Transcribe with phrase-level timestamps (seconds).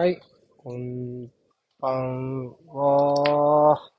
[0.00, 0.18] はい、
[0.56, 1.28] こん
[1.78, 3.90] ばんは。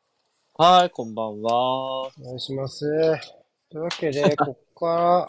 [0.55, 2.07] はい、こんばんは。
[2.07, 2.89] お願いします。
[3.69, 5.27] というわけで、 こっか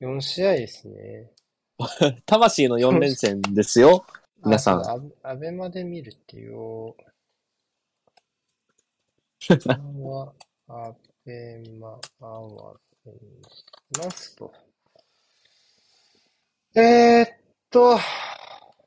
[0.00, 1.30] ら4試合ですね。
[2.24, 4.06] 魂の4連戦ですよ。
[4.42, 4.80] 皆さん。
[4.80, 6.94] あアベマで見るっていう。
[10.08, 10.32] は、
[10.68, 10.94] ア
[11.26, 13.66] ベマアワーにし
[14.02, 14.50] ますと。
[16.74, 17.28] えー、っ
[17.68, 17.98] と、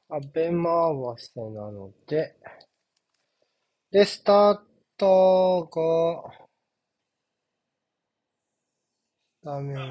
[0.09, 2.34] アベマ合わせなので、
[3.91, 4.59] で、スター
[4.97, 6.47] トが、
[9.43, 9.81] 画面が、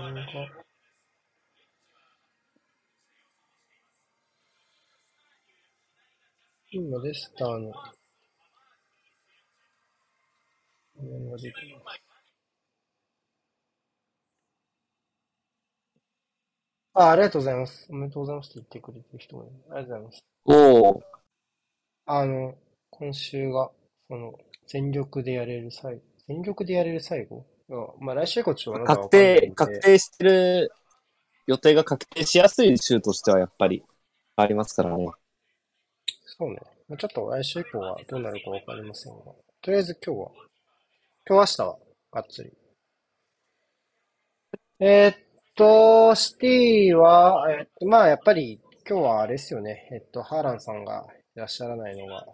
[6.70, 7.72] 今レスターの
[10.96, 12.05] 画面が出てます。
[16.98, 17.86] あ、ありがとうございます。
[17.90, 19.52] おめでとうございますって言ってくれてる人もいる。
[19.70, 20.24] ありがとうございます。
[20.46, 21.02] おお。
[22.06, 22.54] あの、
[22.88, 23.70] 今週が、
[24.08, 24.32] その、
[24.66, 26.00] 全力でやれる最後。
[26.26, 27.44] 全力でやれる最後？
[28.00, 30.72] まあ来週以降ちょっと確定、確定してる
[31.46, 33.84] 予定が確定しやすい週としてはやっぱり
[34.36, 35.06] ありますからね。
[36.24, 36.56] そうね。
[36.88, 39.24] ちょっと来週以降はどうなるかわかりませんが。
[39.60, 40.30] とりあえず今日は、
[41.28, 41.78] 今日明日は
[42.12, 42.52] がっつり。
[44.78, 45.16] えー、っ
[45.56, 49.88] と、シティは、えっと、まあ、やっぱり、今日はあれですよね。
[49.90, 52.24] えっと、ハーランさんがいらっしゃらないのが、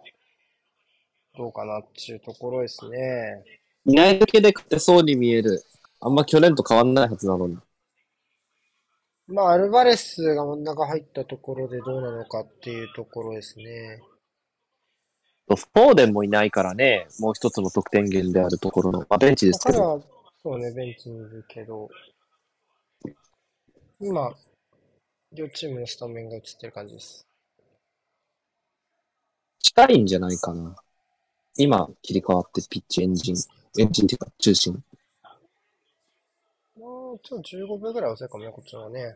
[1.35, 3.43] どうかなっていうところですね。
[3.85, 5.63] いないだけで勝てそうに見える。
[5.99, 7.57] あんま去年と変わんないはずなのに。
[9.27, 14.01] まあ、アルバレスが真ん中入ったところでどうなのかっていうところですね。
[15.47, 20.03] フォーデンもいないからね、もう一つの得点源であるところの、まあ、ベンチですけど。
[20.41, 21.89] そうね、ベンチにいるけど、
[24.05, 24.35] 今、
[25.31, 27.25] 両チームのスタメンが映ってる感じです。
[29.59, 30.75] 近いんじゃないかな。
[31.55, 33.35] 今、切り替わってピッチエンジン、
[33.79, 34.83] エンジンっていうか、中心。
[36.75, 39.15] もう、ちょっと15秒ぐらい遅いかもね、こっちはね。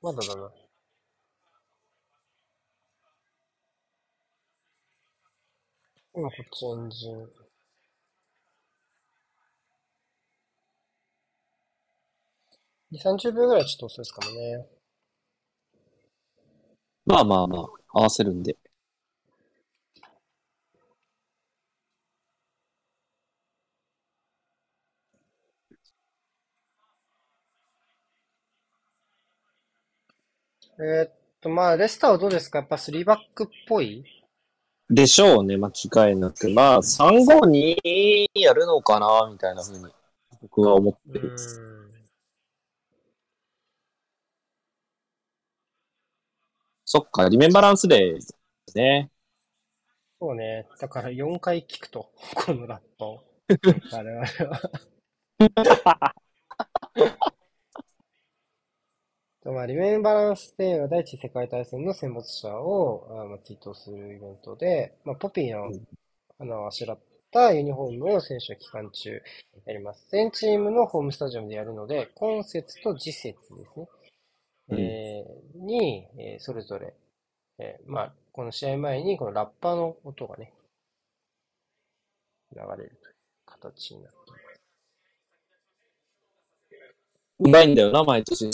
[0.00, 0.52] まだだな。
[6.14, 7.43] 今こっちエンジン。
[12.94, 14.66] 2、30秒ぐらいちょっと遅いですかもね。
[17.04, 18.56] まあまあまあ、合わせるんで。
[30.78, 32.58] えーっと、まあ、レスターはどうですか？
[32.58, 34.04] やっぱ3バックっぽい？
[34.88, 36.48] でしょうね、間違いなく。
[36.50, 39.92] まあ、3-5-2やるのかな、みたいなふうに、
[40.42, 41.73] 僕は思ってます。
[46.84, 48.36] そっか、リメンバランスデーです
[48.74, 49.10] ね。
[50.20, 50.66] そうね。
[50.78, 52.10] だから4回聞くと、
[52.46, 53.24] このラップを。
[53.92, 54.72] 我々は
[59.44, 65.70] まあ、リメンバランスデーは第一次世界大戦の戦没者をあまあ追悼するイベントで、まあ、ポピーの
[66.38, 66.98] 花をあしらっ
[67.30, 69.22] たユニフォームを選手は期間中
[69.66, 70.06] やります。
[70.10, 73.86] 全チームのホームスタジアムでやるので、今節と次節ですね。
[74.70, 76.94] えー、に、えー、それぞれ、
[77.58, 80.52] えー、まあ、この試合前にこのラッパーの音がね、
[82.54, 83.14] 流れるという
[83.46, 84.60] 形になっています。
[87.40, 88.50] うまいんだよな、毎年。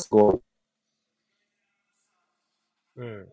[2.97, 3.33] うん。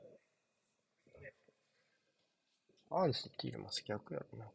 [2.90, 4.46] アーンスっていうのも逆やろな。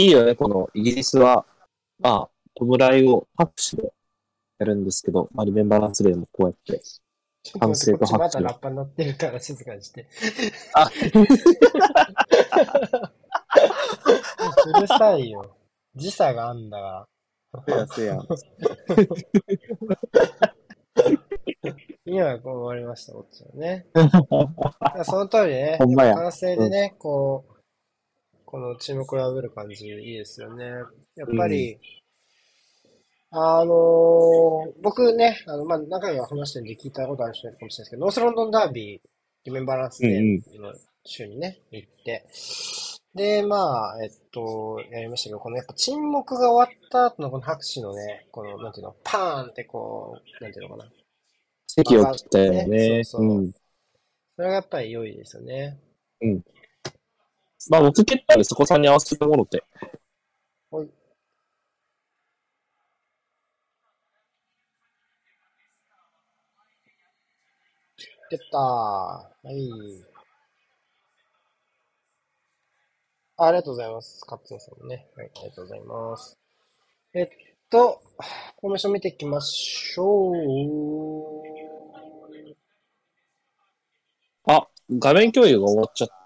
[0.00, 1.44] いいよね、このイギリスは、
[1.98, 3.92] まあ、弔いを拍手で
[4.58, 6.82] やるんですけど、まあ、リメンバランスデーもこうやって。
[7.42, 10.06] ちょっと待って、こっちまだラッパになってるから静かにして。
[10.74, 10.90] あ、
[14.66, 15.56] うるさいよ。
[15.94, 17.06] 時差があんだか
[17.52, 17.62] ら。
[17.66, 18.18] せやせや。
[22.06, 23.86] 今こう終わりました、こっちはね。
[25.04, 25.76] その通りね。
[25.78, 27.49] ほんまや完成でね、こう、
[28.50, 30.64] この注目を破る感じ、いいですよね。
[31.14, 31.78] やっぱり、
[33.30, 39.00] あのー僕ね、あの、まあ、何回か話してるんで聞いたことある人いるかもしれないですけど、ノースロンドンダービー、
[39.44, 40.74] リメンバランスデーの
[41.04, 42.24] 週にね、行って、
[43.14, 50.90] で、まあ、えっと、やりましたけど、このやっぱ沈黙が終わった後のこの拍手のね、この、なんていうの、パーンってこう、なんていうのかな。
[51.68, 53.04] 席を切ったよね。
[53.04, 53.52] そうそううん。
[54.34, 55.78] それがやっぱり良いですよね。
[57.68, 59.62] まあ僕蹴ったんでそこさんに合わせてもろて。
[60.70, 60.90] ほい。
[68.30, 68.60] 出たー。
[68.60, 70.10] はい。
[73.36, 74.24] あありがとうございます。
[74.26, 75.08] カッツンさんもね。
[75.16, 76.38] はい、ありがとうございます。
[77.14, 77.28] えっ
[77.70, 78.02] と、
[78.60, 80.34] フォーメン見ていきましょう。
[84.46, 86.19] あ、画面共有が終わっちゃった。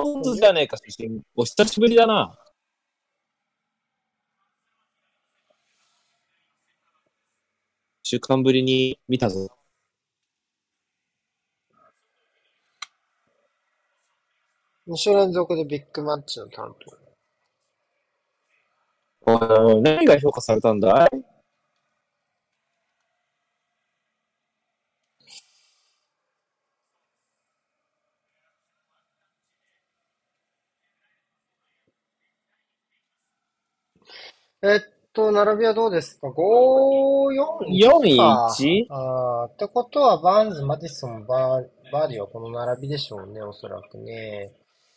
[0.00, 1.22] あれ本当じゃねえか、写真。
[1.34, 2.38] お久しぶりだな。
[8.02, 9.48] 週間ぶりに見たぞ。
[14.88, 16.74] 2週連続でビッグマッチの担
[19.24, 19.80] 当。
[19.80, 21.29] 何が評価されたんだい？
[34.62, 34.80] えっ
[35.14, 44.52] と、並びはどうですか ?5、4、4-1あーってことは、バーンズ、マディソン、バー、バーディはこの並びでしょうね、おそらくね。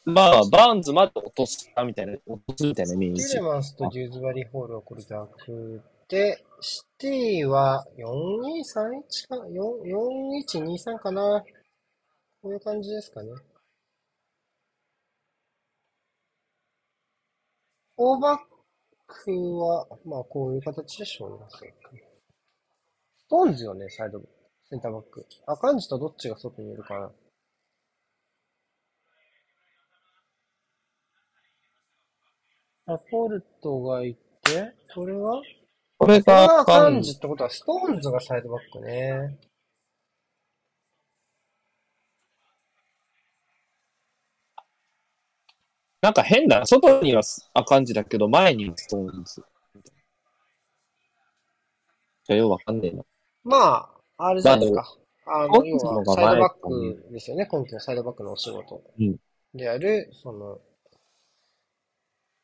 [0.05, 3.41] まあ、バーンズまで落としたみたいな、落とすみたいなイメージティレ。
[3.41, 11.41] マンスとデューズバリーホールはこれ逆で、シティは4231か、4 4123かな。
[12.41, 13.31] こういう感じですかね。
[17.95, 18.52] オーバッ
[19.23, 21.45] クは、まあこういう形でしょうね。
[23.17, 24.21] ストーンズよね、サイド、
[24.69, 25.25] センターバック。
[25.47, 27.11] アカンジとどっちが外にいるかな。
[32.85, 35.41] ラポルトがいて、これは？
[35.97, 39.39] これが、アカンジってことは、ストーンズがサイドバックね。
[46.03, 46.65] なんか変だな。
[46.65, 47.21] 外には
[47.53, 49.41] あ感じだけど、前にはストーンズ。
[52.25, 53.03] じゃあ、ようわかんねえな。
[53.45, 54.97] まあ、あれじゃないですか。
[55.27, 57.45] あの、要は、サイドバックですよね。
[57.45, 59.15] 今季のサイドバックのお仕事うん
[59.53, 60.59] である、その、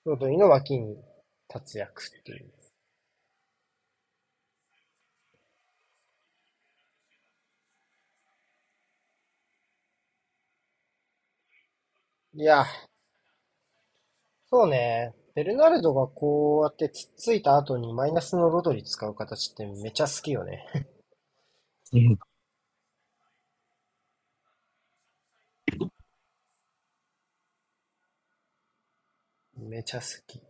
[0.06, 0.96] ロドリの脇に
[1.54, 2.50] 立つ役っていう。
[12.36, 12.66] いや、
[14.51, 15.13] そうね。
[15.36, 20.65] ベルナルドがこうやってつっついた後にマイナスのロドリ使う形ってめちゃ好きよね。
[29.56, 30.41] めちゃ好き。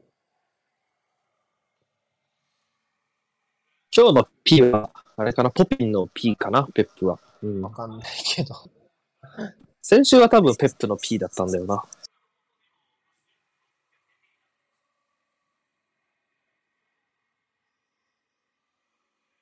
[3.96, 7.20] 今日の P は、あれかな、ポピンの P かな、ペップは。
[7.42, 7.72] うんわ。
[7.72, 8.56] かんないけど。
[9.82, 11.84] 先週は多分ペップの P だったんだよな。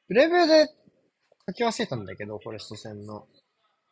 [0.07, 0.69] プレビューで
[1.47, 3.27] 書き忘れたんだけど、フォレスト戦の。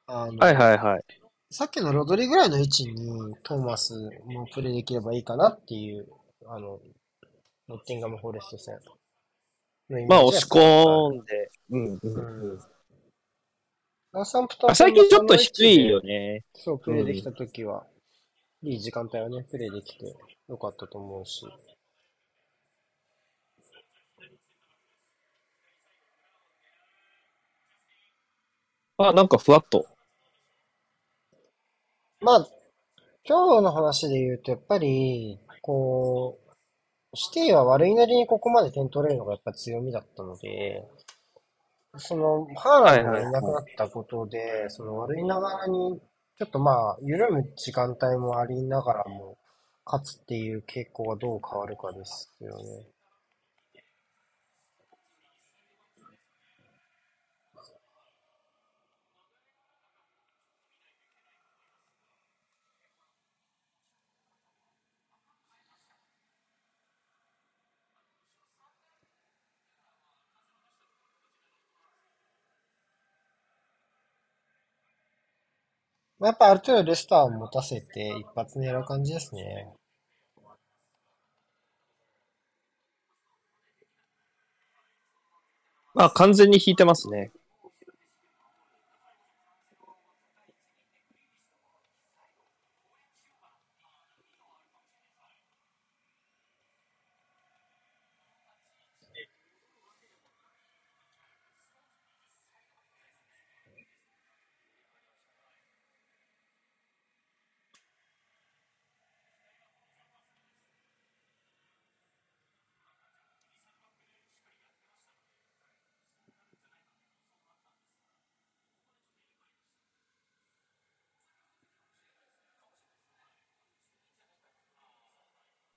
[0.07, 1.03] あの、はいはいはい。
[1.51, 3.93] さっきのロドリぐらいの位置にトーマス
[4.25, 6.07] もプレイできればいいかなっていう、
[6.48, 6.79] あの、
[7.67, 8.79] ノッティンガム・フォレスト戦
[9.89, 11.51] のイメージまあ、は押し込んで。
[11.72, 12.60] うんうん
[14.13, 16.36] トンあ最近ちょっと低いよね。
[16.36, 16.45] ね。
[16.53, 17.86] そう、プレイできたときは、
[18.63, 20.15] いい時間帯はね、プレイできて
[20.48, 21.45] よかったと思うし。
[28.97, 29.85] あ、なんかふわっと。
[32.21, 32.47] まあ、
[33.27, 40.87] 今日の話で言うと、やっぱり、こう、シティは悪いなりにここまで点取れるのがやっぱ強みだったので、
[41.97, 45.99] その、ハーランドがいなくなったことで、その悪いながらに、
[46.37, 49.37] ちょっとまあ、緩む時間帯もありながらも、
[49.85, 52.94] 勝つっていう傾向がどう変わるかですよね。
[76.25, 79.72] まあ、やっぱある程度レスターを持たせて一発狙う感じですね。
[85.94, 87.32] まあ、完全に引いてますね。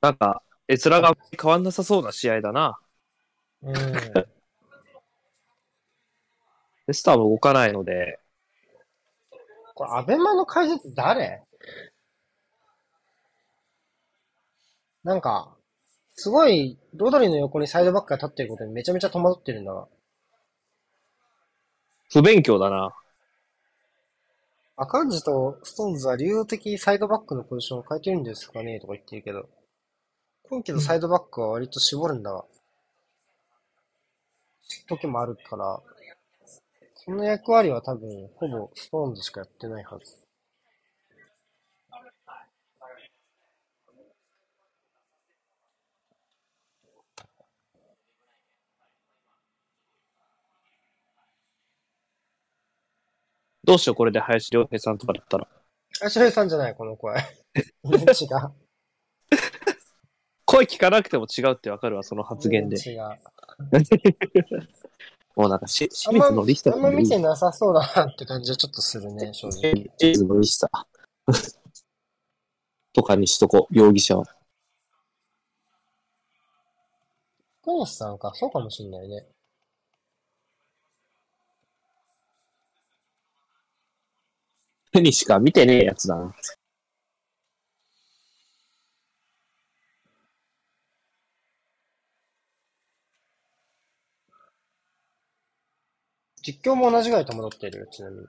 [0.00, 2.78] なんか、絵面が変わんなさそうな試合だな。
[3.62, 3.74] うん。
[6.86, 8.20] レスターも動かないので、
[9.74, 11.42] これ、アベマの解説誰？
[15.04, 15.56] なんか、
[16.14, 19.86] すごい、ロドリの横にサイドバックが立ってることにめちゃめちゃ戸惑ってるんだが。
[22.10, 22.94] 不勉強だな。
[24.76, 28.78] アカンジとストーンズは流動的にサイドバックのポジションを変えてるんですかね？
[28.80, 29.48] とか言ってるけど。
[30.48, 32.44] 今季のサイドバックは割と絞るんだが。
[34.88, 35.80] 時もあるから、
[36.94, 40.16] その役割は多分、ほぼストーンズしかやってないはず。
[53.64, 55.46] どうしよう、これで林良平さんとかだったら。
[56.02, 57.16] あ、白井さんじゃない、この声。
[57.84, 58.67] 違う。
[60.50, 62.78] 声聞かなくても違うってわかるわ、その発言で。
[62.78, 63.00] 違う。
[65.36, 69.74] もうなんかし、清水のリスタあんま見てなさそうだなって感じはちょっとするね、正直。
[69.98, 70.70] 清水のリスタ
[72.94, 74.24] とかにしとこう、容疑者は。
[77.60, 79.26] 福西さんか、そうかもしんないね。
[84.92, 86.34] 手にしか見てねえやつだな。
[96.42, 98.26] 実況も同じぐらい戸惑ってるよ、ちなみに。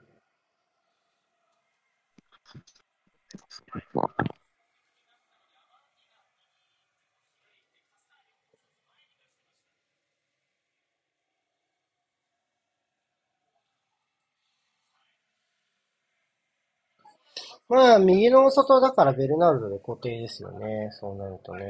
[17.70, 20.90] まあ、右の外だからベルナルドで固定ですよね。
[20.92, 21.64] そうなるとね。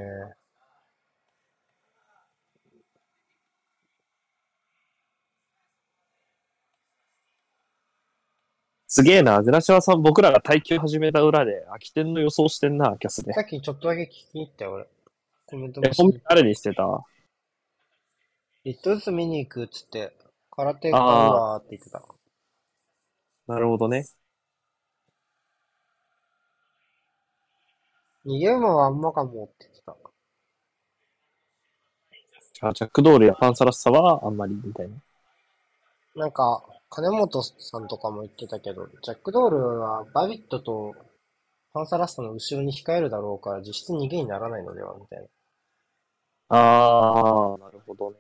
[8.92, 13.32] すげえな、グラシワさん、僕らが耐久始めた裏で、空き店の予想してんな、キャスで。
[13.32, 14.88] さっきちょっとだけ聞きに行ったよ、俺。
[15.46, 16.82] コメントえ、も本当誰にしてた？
[18.64, 20.12] 一頭ずつ見に行くっつって、
[20.50, 22.02] 空手買うわーって言ってた。
[23.46, 24.08] なるほどね。
[28.26, 29.82] 逃げ馬はあんまかもって言って
[32.60, 32.68] た。
[32.68, 34.96] あジャックドールやパンサラッサはあんまりみたいな。
[36.16, 40.92] なんか、金本さんとかも言ってたけど、ジャックドールはバビットと
[41.72, 45.26] パンサラッサの後ろに控えるだろうから実質逃げにならないのではみたいな。
[46.48, 48.16] あー、なるほどね。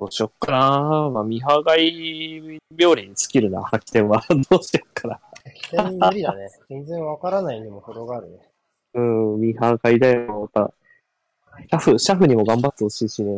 [0.00, 1.10] どうしよっかな。
[1.10, 4.24] まあ、見張がい病理に尽きるな、発見は。
[4.50, 5.20] どうしよっかな。
[5.54, 6.48] 起点無理だね。
[6.70, 8.51] 全然わからないにも程があるね。
[8.94, 10.74] うん、見張がいだよ、また。
[11.60, 13.32] シャフ、シャフにも頑張ってほしいしね。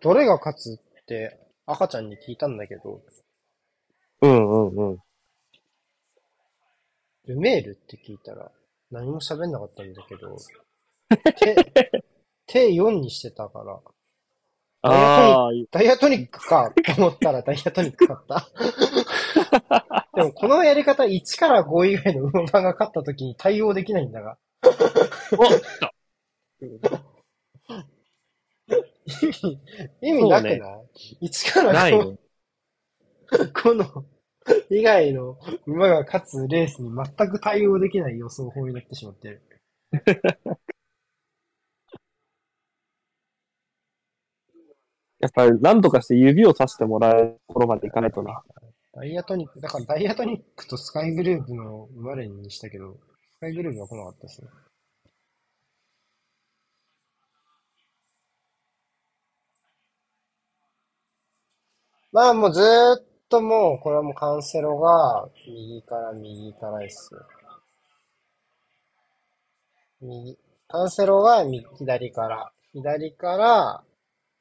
[0.00, 3.02] どれが勝つって赤ちゃんに聞いたんだけど、
[4.20, 4.98] うんうんうん。
[7.26, 8.50] ルメールって聞いたら
[8.90, 10.36] 何も喋んなかったんだけど、
[11.38, 11.92] 手、
[12.46, 13.80] 手4にしてたから、
[14.82, 18.48] あー、ダイヤトニックかと思ったらダイヤトニック買った。
[20.14, 24.38] でもこのやり方1から5以外の馬番が勝った時に対応できないんだが。
[25.38, 27.02] お来た
[30.00, 32.18] 意味なくない、そ一からないこね。
[33.54, 34.04] この
[34.70, 39.42] 以外の馬が勝つレースに全く対応できない予想法になってしまってる。
[45.22, 48.42] やっぱり何とかして指をさしてもらえるところまでいかないとな。
[48.92, 52.96] ダイヤトニック、だからダイヤトニックとスカイグループの馬連にしたけど、
[53.36, 54.48] スカイグループは来なかったですね。
[62.10, 62.64] まあもうずー
[63.00, 67.20] っともう、これはもうカンセロが右から右からですよ。
[70.00, 70.36] 右、
[70.66, 73.84] カンセロが右、左から、左から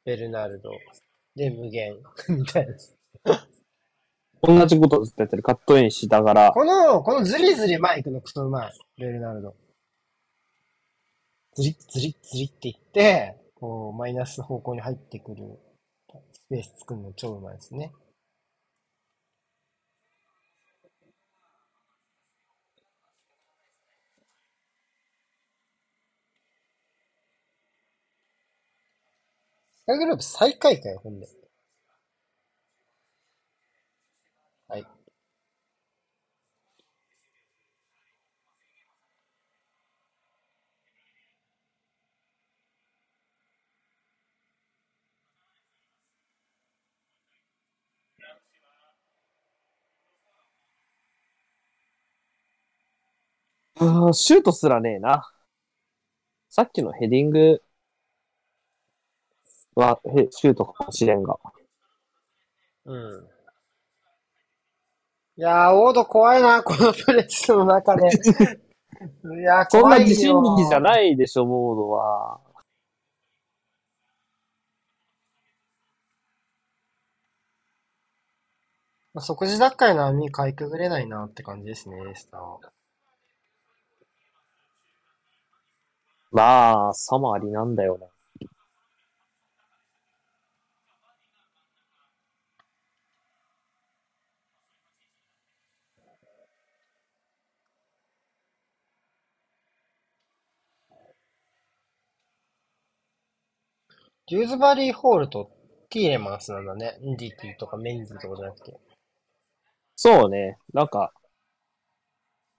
[0.05, 0.71] ベルナルド、
[1.35, 1.95] で無限、
[2.29, 2.67] みたい
[3.23, 3.47] な。
[4.43, 5.43] 同じことずっとやってる。
[5.43, 6.51] カットインしながら。
[6.51, 8.71] この、このズリズリ前行くのクソうまい。
[8.97, 9.55] ベルナルド。
[11.53, 15.59] ズリッズリッズリっていって、こう、マイナス方向に入ってくる
[16.31, 17.91] スペース作るの超うまいですね。
[29.91, 31.27] スカイグループ最下位かよ、ほんで。
[34.67, 34.87] はい。
[53.75, 55.29] あーシュートすらねえな。
[56.49, 57.63] さっきのヘディング
[59.75, 61.37] は、へシュートかもしれんが。
[62.85, 63.27] うん。
[65.37, 68.09] いやー、オード怖いな、このプレスの中で。
[69.39, 70.03] いやー、そん怖いよ。
[70.03, 72.39] な自信力じゃないでしょ、モードは。
[79.13, 82.59] まあ、即時奪回の網かいくぐれないなって感じですね、レスターは。
[86.31, 88.07] まあ、さもありなんだよな。
[104.29, 105.51] デューズバリーホールと
[105.89, 106.97] ティーレマンスなんだね。
[107.03, 108.79] ンディティとかメンディとかじゃなくて。
[109.95, 110.57] そうね。
[110.73, 111.13] なんか、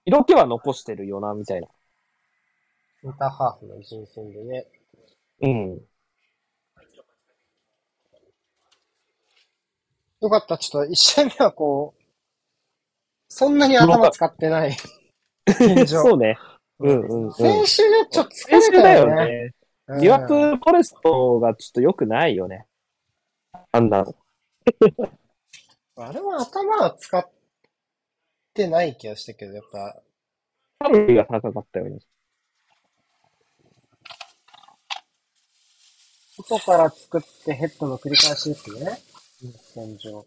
[0.05, 1.67] 色気は残してるよな、みたいな。
[3.03, 4.67] インターハーフの人選でね。
[5.41, 5.81] うん。
[10.21, 12.03] よかった、ちょっと一試合目はこう、
[13.27, 14.77] そんなに頭使ってない。
[15.47, 16.03] 現状。
[16.03, 16.37] そうね。
[16.79, 17.33] うんうんうん。
[17.33, 19.53] 先週ね、ちょっと疲れ先週だよたよね。
[19.87, 22.65] 疑惑フォレストがちょっと良くないよね。
[23.71, 24.15] あんなの。
[25.95, 27.29] あれは頭は使っ
[28.53, 30.01] てない気がしたけど、やっぱ、
[30.79, 31.99] カロリーが高かったよね。
[36.35, 38.99] 外から作ってヘッドの繰り返しですね。
[39.75, 40.25] 現状。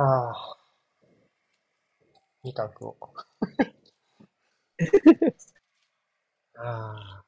[0.00, 0.70] あ あ。
[2.42, 2.96] みかん食おう。
[6.54, 7.24] ああ。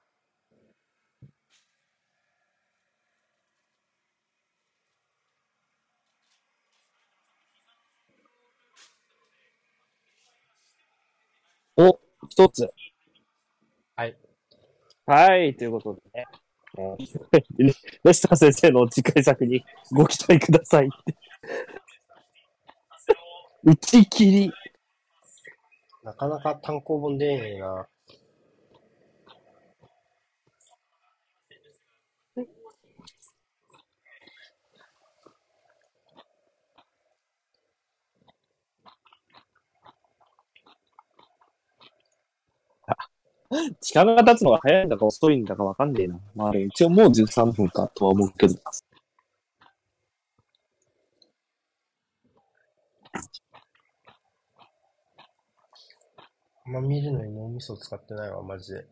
[11.76, 12.72] お、一つ。
[13.96, 14.16] はい。
[15.06, 16.26] はい、ということでね。
[16.78, 21.14] えーレスター先生の次回作にご期待くださいって。
[23.64, 24.52] 打ち切り。
[26.02, 27.86] なかなか単行本出ねえな。
[43.80, 46.18] 時間が経つのが早いんだか遅いんだかわかんねえな。
[46.34, 48.54] まあ、一応もう13分かとは思うけど。
[56.64, 57.02] あんま見
[57.68, 58.86] るのに脳みそ使ってないわ、マジで。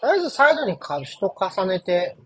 [0.00, 2.16] とりあえずサイドにか人重ねて、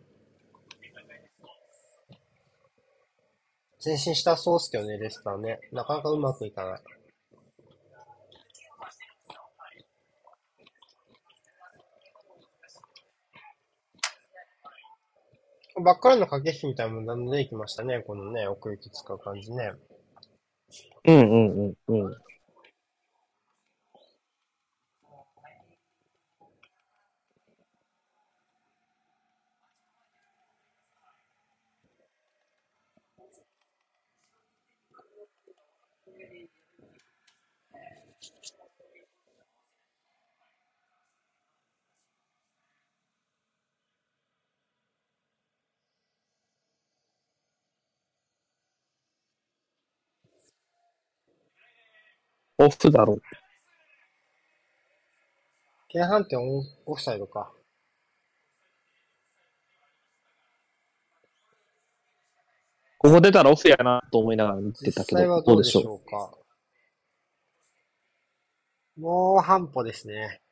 [3.85, 5.61] 前進したそうっすけどね、レスターね。
[5.73, 6.98] なかなかうまくいかない。
[15.89, 18.01] ばっかりの駆け引きみたいなものでいきましたね。
[18.01, 19.73] このね、奥行き使う感じね。
[21.07, 22.17] うんうんうんうん。
[52.59, 53.19] オフだろ。
[55.95, 57.53] 前半ってオンオフサイドか。
[62.99, 66.11] ここ出たらオフやなと思いながら見て実たけど、どうでどうでしょう？
[66.11, 66.35] か。
[68.97, 70.43] もう半歩ですね。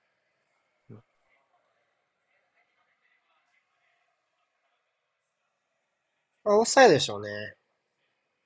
[6.45, 7.57] あオフサイドでしょうね。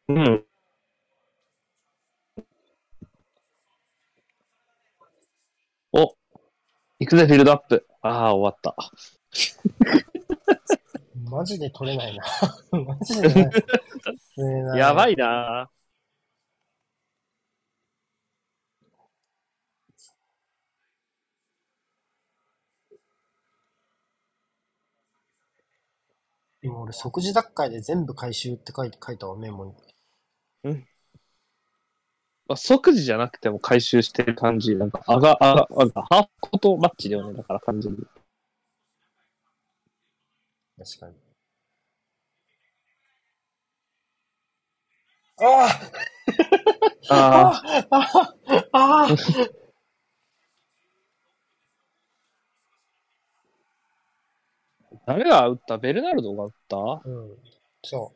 [0.09, 0.15] う。
[0.15, 0.47] うん。
[5.93, 6.17] お、
[7.01, 7.87] 行くぜ、フィールドアップ。
[8.03, 8.77] ああ、終わった。
[11.31, 12.25] マジで取れないな。
[12.79, 13.51] マジで
[14.77, 15.71] やばいな
[26.63, 29.75] 今俺即時奪回で全部回収って書いて書いたわ、メモに。
[32.51, 34.75] まあ、即時じゃなくても回収してる感じ。
[34.75, 37.33] なんか、あが、あが、あが、ハーフコートマッチだよね。
[37.33, 37.99] だから完全に。
[40.77, 41.15] 確かに。
[45.39, 45.81] あ
[47.09, 48.01] ああ、あ
[48.73, 49.09] あああ
[55.07, 57.37] 誰が打ったベルナルドが打ったうん。
[57.85, 58.13] そ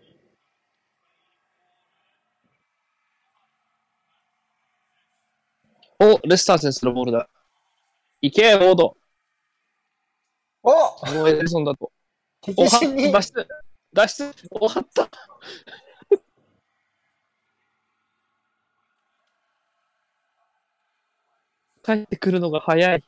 [6.01, 7.29] お、レスター選手のボールだ。
[8.21, 8.97] 行け、ウォード。
[10.65, 10.69] う。
[10.69, 11.93] おもうエデルソンだと。
[12.57, 13.47] おは、敵陣に脱出。
[13.93, 14.33] 脱出。
[14.51, 15.09] 終わった。
[21.95, 23.05] 帰ってくるのが早い。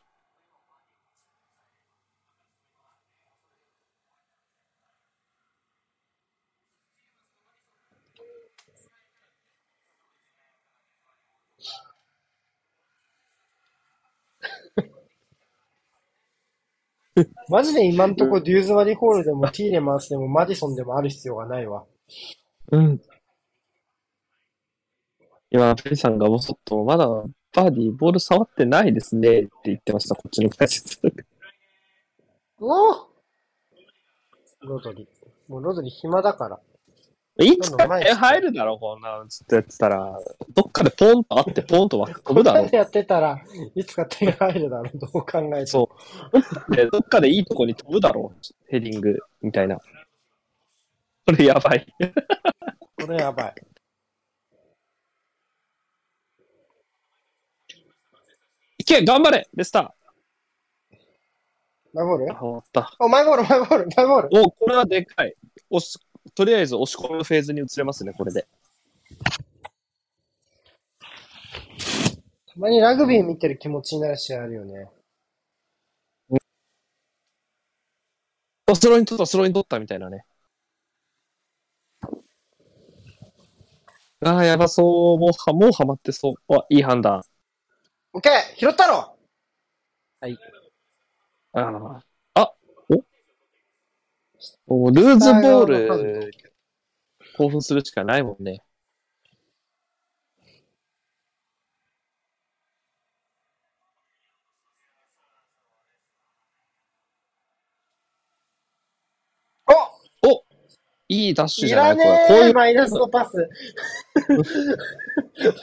[17.49, 21.85] マジで今んとこデューズマリホールでもティーレマンスでもマディソンでもある必要がないわ。
[22.73, 23.01] うん。
[25.51, 31.01] 今、ペリさんがもうちょっと、まだバーディーボール触ってないですねって言ってました、こっちの解説。
[32.61, 33.17] おお
[34.63, 35.09] ロドリ。
[35.49, 36.61] もうロドリ暇だから。
[37.39, 40.19] いつか点入るだろ、こんなのずっとやってたら。
[40.55, 42.71] どっかでポンとあって、ポンと枠飛ぶだろこんな。
[42.71, 43.39] んやってたら
[43.75, 45.67] いつか点入るだろう、どう考えても。
[45.67, 45.91] そ
[46.71, 46.75] う。
[46.75, 48.41] で どっかでいいとこに飛ぶだろう。
[48.69, 49.77] ヘディングみたいな。
[51.27, 51.87] これやばい。
[53.05, 53.55] これやばい。
[58.79, 59.95] いけ頑張れレスタ
[61.93, 62.95] マイボールーあ終わった。
[62.99, 64.29] お、マイボール、マイボール、マイボール。
[64.43, 65.35] お、これはでかい。
[65.71, 65.99] 押し、
[66.35, 68.47] とりあえず押し込むフェーズに移れますね、これで。
[72.47, 74.89] たまにラグビー見てる気持ちになる試合あるよね。
[78.69, 80.25] おスローに取った、スローに取ったみたいなね。
[84.25, 85.19] ああ、やばそう。
[85.19, 86.55] もうは、もうはまってそう。
[86.55, 87.23] あ、いい判断。
[88.13, 89.17] オッケー拾ったろ
[90.21, 90.29] あ
[91.53, 91.97] あ。
[91.99, 92.06] あ、
[94.67, 96.31] おおルーズボール、
[97.37, 98.63] 興奮するしかないもんね。
[110.23, 110.45] おお
[111.09, 111.97] いいダッシュいじゃない？
[111.97, 112.25] これ。
[112.29, 113.37] こういうマイナスのパス。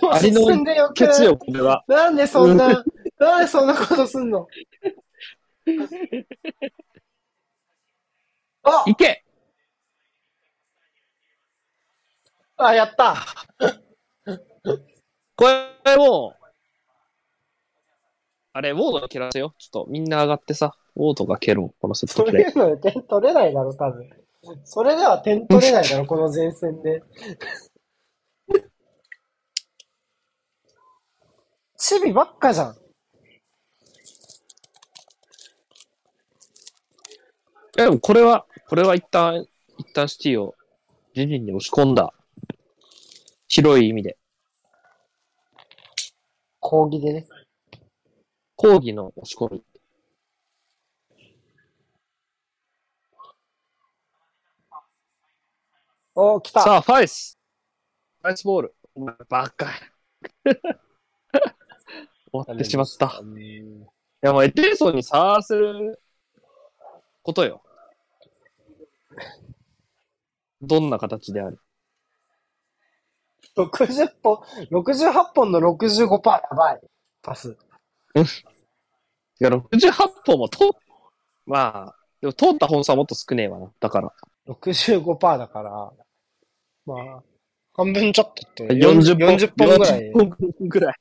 [0.02, 1.84] も うありの進んでよく決よ、これは。
[1.88, 2.84] なんでそんな、
[3.20, 4.48] なんでそんなことすんの？
[8.64, 9.24] あいけ
[12.58, 13.18] あ、やった
[15.36, 16.44] これもう、
[18.54, 19.56] あれ、ウォードに蹴らせよ。
[19.58, 21.76] ちょっとみんな上がってさ、ウォードが蹴ろう。
[21.82, 22.44] このセットプレイ。
[22.44, 24.08] いうので点取れないだろ、多分。
[24.64, 27.02] それでは点取れないだろ、この前線で。
[31.76, 32.76] 守備ばっかじゃん。
[32.76, 32.78] い
[37.78, 39.46] や、でもこれは、これは一旦、
[39.78, 40.56] 一旦シティを
[41.16, 42.12] 自陣に押し込んだ。
[43.48, 44.18] 広い意味で。
[46.60, 47.28] 抗議でね。
[48.56, 49.64] 抗議の押し込み。
[56.16, 56.62] おー、来た。
[56.62, 57.38] さあ、ファイス。
[58.24, 58.76] ファイスボール。
[58.96, 59.68] お前、バカ。
[60.50, 60.64] 終
[62.32, 63.20] わってしまった。
[63.22, 63.86] うんい
[64.22, 66.02] や、もうエテレソンに触らせる
[67.22, 67.63] ことよ。
[70.62, 71.60] どんな形である
[73.58, 74.38] ？60本、
[74.72, 76.82] 68本の65%やばい。
[77.22, 77.58] パス。
[78.16, 79.92] いや、68
[80.26, 80.76] 本もと、
[81.46, 83.72] まあ、でも通った本数はもっと少ねえわな。
[83.80, 84.14] だから。
[84.48, 85.92] 65%だから、
[86.86, 87.24] まあ、
[87.76, 90.12] 半分ちょっとって、40 40本本ぐらい。
[90.12, 90.96] 40本ぐらい。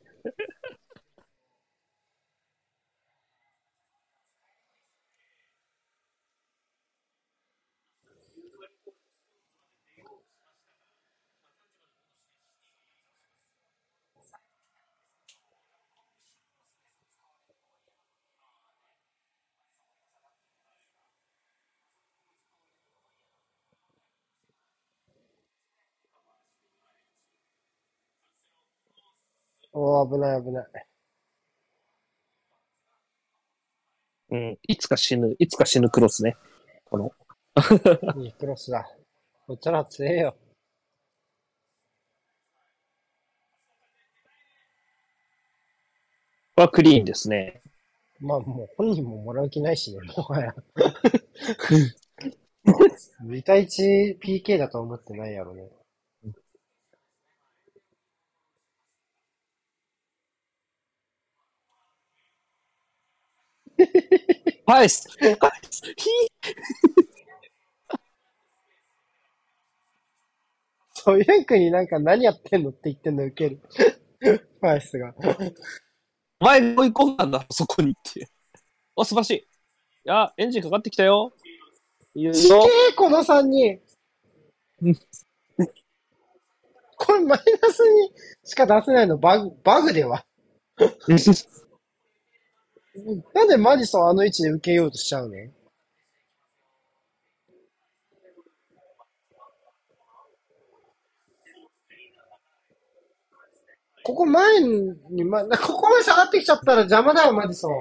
[29.73, 30.67] おー、危ない危ない。
[34.31, 34.59] うん。
[34.67, 36.37] いつか死ぬ、いつか死ぬクロスね。
[36.85, 37.13] この。
[38.23, 38.89] いいクロスだ。
[39.47, 40.37] こっちら強えよ。
[46.57, 47.61] はクリーンですね。
[48.21, 50.55] まあもう本人ももらう気ないしね、 もはや。
[53.25, 55.69] 2対 1PK だとは思ってないやろね。
[63.87, 65.39] ファイスファイ
[65.71, 66.11] スヒ
[71.05, 73.61] そういう国なんか何やってんのって言ってんのウケる。
[74.21, 75.13] ファイスが。
[76.41, 78.29] お前が追い込んだんだ、そこにって。
[78.95, 79.35] お、素晴らしい。
[79.37, 79.45] い
[80.05, 81.33] や、エンジンかかってきたよ。
[82.15, 82.33] いいよ。
[82.33, 82.59] ちげえ、
[82.97, 83.81] この3人
[84.83, 84.95] うん。
[86.97, 88.13] これマイナスに
[88.45, 90.25] しか出せないのバグ、バグでは。
[93.35, 95.51] なんでマディソンあの位置で受けようとしちゃうね
[104.05, 107.73] ここ前に、ま、ここまで下がってきちゃったら邪魔だよ、マディソン。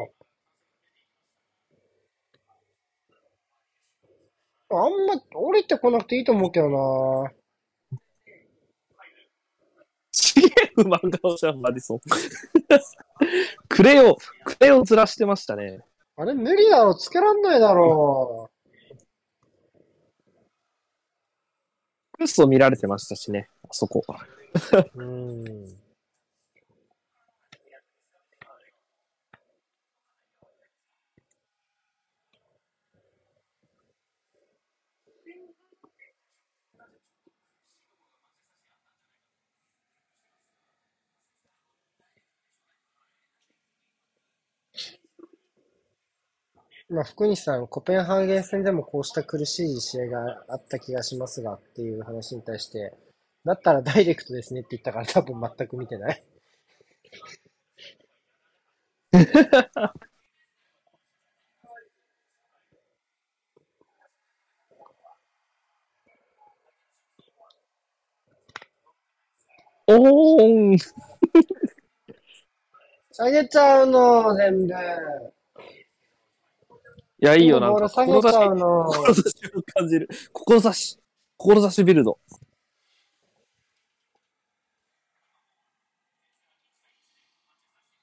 [4.69, 7.31] あんま降りてこなくていいと思うけどな
[10.11, 11.99] すげえ不満顔じゃん、マディソン。
[13.67, 15.79] クレを、クレをずらしてましたね。
[16.15, 18.49] あれ無理だろ、つけらんないだろ。
[22.13, 24.03] クロスを見られてましたしね、あそこ。
[24.95, 25.80] うん。
[46.91, 52.93] まあ、福西さん、コペンハーゲン戦でもこうした苦しい試合があった気がしますがっていう話に対して、
[53.45, 56.23] だったらダイレクトですねって言ったから多分全く見てない。
[69.87, 70.77] おーん。
[73.13, 74.73] 下げちゃうの、全部。
[77.21, 78.91] いや、いいよ、なんか、ボール下げちゃうの。
[78.91, 80.09] 志を感じる。
[80.33, 80.99] 志。
[81.37, 82.17] 志ビルド。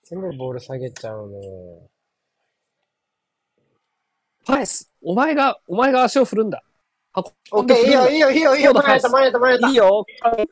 [0.05, 1.41] 全部ボール下げちゃうの。
[4.47, 4.89] 返す。
[5.03, 6.63] お前が、お前が足を振るんだ。
[7.51, 9.69] オッケー、いいよ、いいよ、いいよ、いいよ、前へた、前へた、前へた。
[9.69, 10.07] いいよ。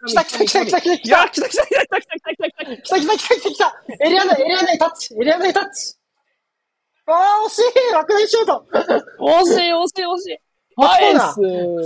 [0.09, 2.77] 来た、来た、来た、来た来た来た来た来た来た来た来た。
[2.83, 4.05] 来た、来た、来た、来た、来た。
[4.05, 5.97] エリア内、エリア内タッチ、エリア内タッチ。
[7.07, 7.59] あー、惜し
[7.91, 8.67] い楽年シュート。
[8.73, 10.39] 惜しい惜しい惜しい。
[10.79, 11.19] あ返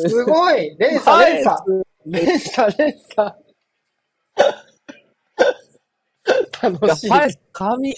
[0.02, 0.08] す。
[0.08, 1.84] すごい連鎖、連鎖。
[2.06, 3.34] 連鎖、連鎖。
[6.62, 7.10] 楽しい。
[7.52, 7.94] 神。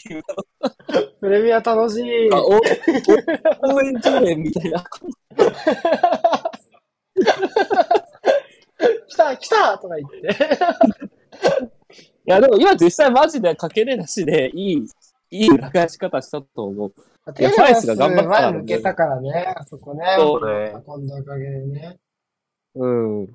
[1.20, 2.32] プレミア楽しい。
[2.32, 2.60] あ、お、お
[3.74, 4.84] 応援上演みたいな。
[9.06, 10.18] 来た来たとか言って。
[12.26, 14.86] いや、でも今実際マジでかけれなしでいい、
[15.30, 16.94] いい裏返し方したと思う。
[17.34, 20.04] テレファイスが頑張ったからねけたからね、あそこね。
[20.18, 21.98] そうね運んだおかげでね。
[22.74, 23.26] うん。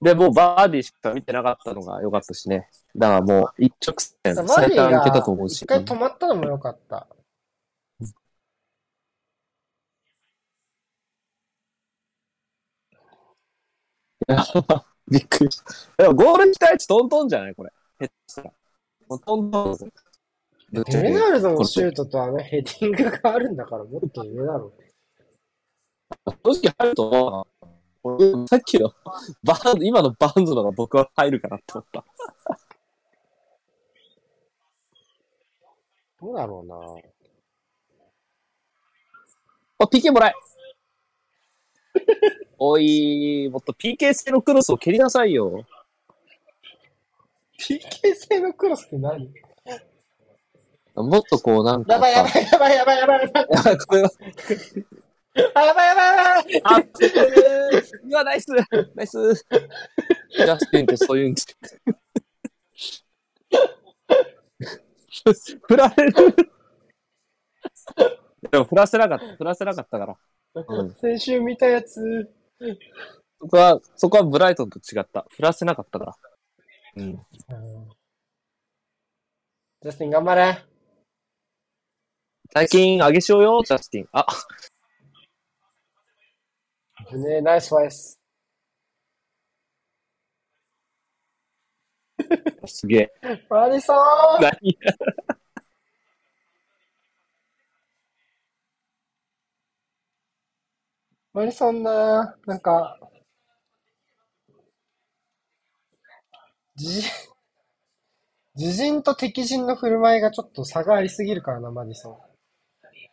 [0.00, 2.68] で、もうバーディーしか見てなかったのが良かったしね。
[2.96, 5.66] だからもう一直線、最ー短抜けたがと思うし一。
[5.66, 7.06] 回止まったのも良かった。
[15.06, 15.62] びっくりし
[15.96, 16.02] た。
[16.02, 17.54] でもゴール期待値トントンじゃない？
[17.54, 17.70] これ。
[18.00, 18.52] ヘッしたら。
[19.08, 19.78] トントン
[20.74, 20.84] だぞ。
[20.84, 24.72] ぶっちゃけレナルドのシュートとあのヘディングがあるんだからもっと上だろ。
[26.44, 27.46] 正直入ると思
[28.04, 28.92] うさっきの
[29.42, 32.04] バーンズ、今のバーンズの方が僕は入るかなって思った。
[36.20, 36.76] どうだろうな。
[39.78, 40.34] あ、PK もらえ
[42.58, 45.64] おい、もっと PK 制のクロスを蹴りなさいよ。
[47.58, 49.32] PK 制のクロスって何？
[50.94, 51.94] もっとこうなんか。
[51.94, 53.46] やばいやばいやばいやばいやばいやばい。
[53.50, 54.10] やばい、これは。
[55.54, 56.62] あやばいやばいやばい。
[56.64, 56.80] あ、
[58.04, 58.46] うわ、ナイス
[58.94, 61.46] ナイスジャスティンってそういうんです。
[65.66, 66.36] 振られる。
[68.50, 70.16] でも振らせなかった、振らせなかったから。
[70.54, 72.30] うん先週見たやつ。
[73.40, 75.26] そこは、そこはブライトンと違った。
[75.30, 76.14] 振らせなかったから。
[76.96, 77.20] うん。
[79.82, 80.64] ジャスティン頑張れ。
[82.52, 84.08] 最近上げしようよ、ジャスティン。
[84.12, 84.26] あ、
[87.16, 88.20] ねナイスファイス。
[92.66, 93.12] すげえ。
[93.48, 93.96] マリソン
[94.40, 94.78] 何？
[101.32, 102.98] マリソンな、なんか、
[106.76, 107.10] 自陣、
[108.54, 112.33] 自陣と敵陣の振る舞いがちょっと差がありすぎるからな、マリソン。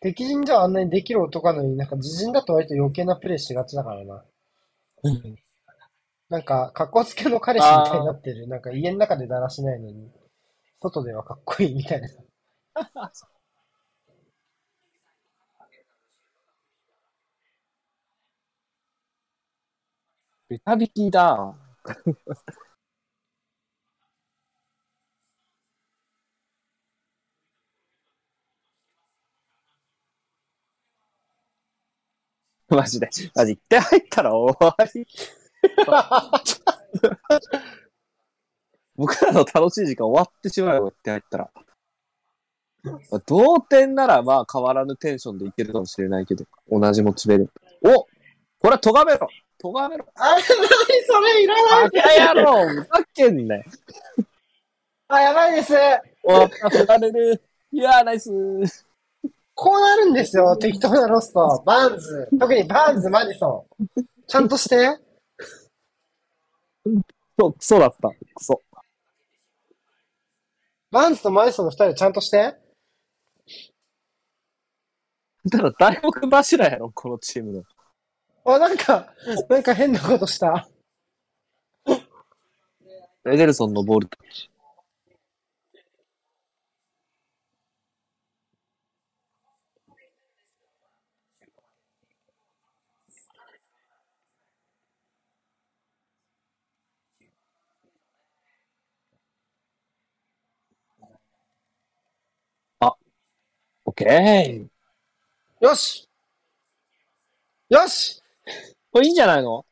[0.02, 4.24] 敵陣じゃあんなにできる男なのになんか自陣だと割と余計なプレイしがちだからな。
[6.30, 8.48] なんか、格好つけの彼氏みたいになってる。
[8.48, 10.10] なんか家の中でだらしないのに、
[10.82, 12.08] 外ではかっこいいみたいな。
[20.50, 21.56] ベタ引きだ。
[32.76, 33.08] マジで。
[33.36, 35.08] マジ、一点入ったら終わり。
[38.96, 41.52] 僕らの楽しい時間終わってしまうよ、一点入ったら。
[43.26, 47.48] 同点ならまあ変わらぬテンションでいけるかもしれないけど、同じモチベで。
[47.84, 48.08] お
[48.60, 49.28] これは咎めろ
[49.60, 50.54] 咎めろあ、なにそ
[51.20, 53.64] れいらないバカ野郎ふざけんなよ
[55.10, 55.74] あ、やばいです。
[56.24, 58.32] お振られるいやー、ナイス
[59.64, 61.62] こうなるんですよ、適当なロスト。
[61.64, 62.28] バーンズ。
[62.40, 64.04] 特にバーンズ、マディソン。
[64.26, 64.98] ちゃんとして。
[67.40, 68.10] そう、クソだった。
[68.10, 68.60] クソ。
[70.90, 72.56] バーンズとマディソンの二人ちゃんとして。
[75.52, 77.64] ただ、大黒柱やろ、このチームの。
[78.46, 79.14] あ、なんか、
[79.48, 80.68] なんか変なことした。
[83.32, 84.52] エデルソンのボールタッチ。
[102.82, 102.96] あ、
[103.92, 105.66] オッケー。
[105.68, 106.08] よし
[107.70, 108.22] よし
[108.92, 109.66] これいいんじゃないの？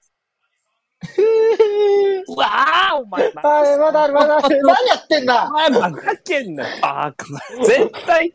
[2.27, 4.59] うわーお前、まあ、まだある、まだある。
[4.61, 6.81] 何やってんおだ前、バカけんなよ。
[6.81, 7.25] バカ。
[7.63, 8.33] 絶対、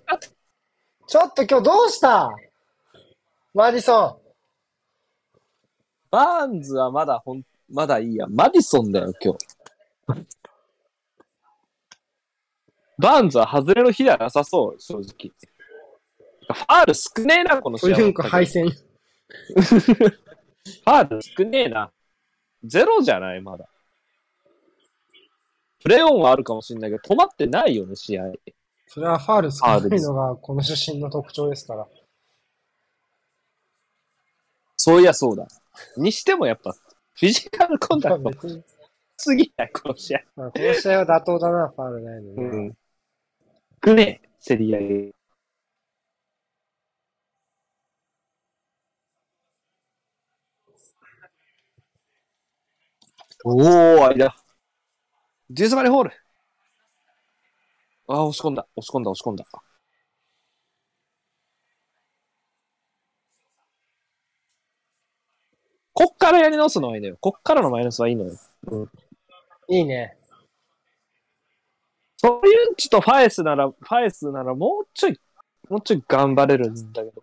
[1.06, 2.30] ちょっと今日どうした？
[3.52, 4.20] マディソ
[6.10, 8.26] バーンズはまだほん、まだいいや。
[8.28, 9.46] マディソンだよ、今日。
[12.98, 15.30] バーンズは外れの日ではなさそう、正直。
[16.52, 17.78] ファール少ねえな、このン。
[17.78, 17.96] 試合。
[17.96, 18.68] フユンク敗戦。
[18.70, 21.92] ファール少ねえな。
[22.64, 23.68] ゼロじゃない、まだ。
[25.82, 28.32] プレーオンはあるかもしれないけど、止まってないよね、試合。
[28.86, 31.86] それはファール少ないのがこの写真の特徴ですから。
[34.76, 35.46] そういや、そうだ。
[35.96, 38.64] にしてもやっぱ、フィジカルコンタクト
[39.16, 40.20] すぎない、この試合。
[40.36, 42.36] まあ、この試合は妥当だな、ファールないのに。
[42.36, 42.76] うん。
[43.84, 44.28] 少ねえ。
[44.42, 45.14] 競り合い。
[53.46, 54.34] おー、間。
[55.52, 56.10] 13番にホール。
[58.08, 58.66] ああ、押し込んだ。
[58.74, 59.44] 押し込んだ、押し込んだ。
[65.92, 67.18] こっからやり直すのはいいのよ。
[67.20, 68.32] こっからのマイナスはいいのよ。
[69.68, 70.16] いいね。
[72.16, 75.20] ソユンチとファエスなら、ファエスならもうちょい、
[75.68, 77.22] もうちょい頑張れるんだけど。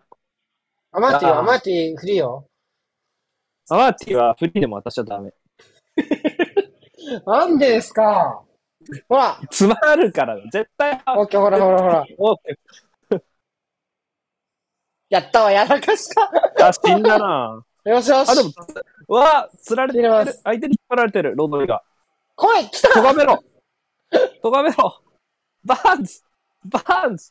[0.92, 2.46] アマティ、あーアマティ、フリーよ。
[3.68, 5.32] アマーティはフリーでも渡しちゃダメ。
[7.26, 8.42] なんでですか？
[9.08, 12.06] ほらつまるからだ絶対、オッケー、ほらほらほら。
[12.18, 13.22] オーケ
[15.08, 16.30] やったわ、やらかした。
[16.58, 16.66] ー。
[16.68, 17.62] あ、死んだな。
[17.84, 18.30] よしよし。
[18.30, 18.50] あ、でも、
[19.08, 20.00] うわ釣られて。
[20.00, 20.08] る
[20.44, 21.82] 相手に引っ張られてる、ロンドリが。
[22.34, 23.38] 来い来たとがめろ
[24.42, 25.02] とがめろ
[25.64, 26.22] バーンズ
[26.64, 27.30] バーンズ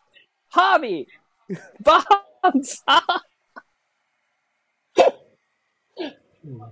[0.49, 3.03] ハービーバーンズあ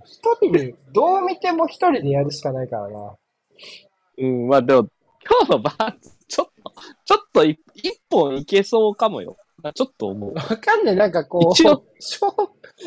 [0.04, 3.16] 一人に、どう見ても一人でやるしかないからな。
[4.18, 4.88] うん、まあでも、
[5.24, 6.72] 今日のバーンズ、ちょっと、
[7.04, 9.36] ちょっと一一本いけそうかもよ。
[9.74, 10.34] ちょっと思う。
[10.34, 12.32] わかんない、なんかこう、一応勝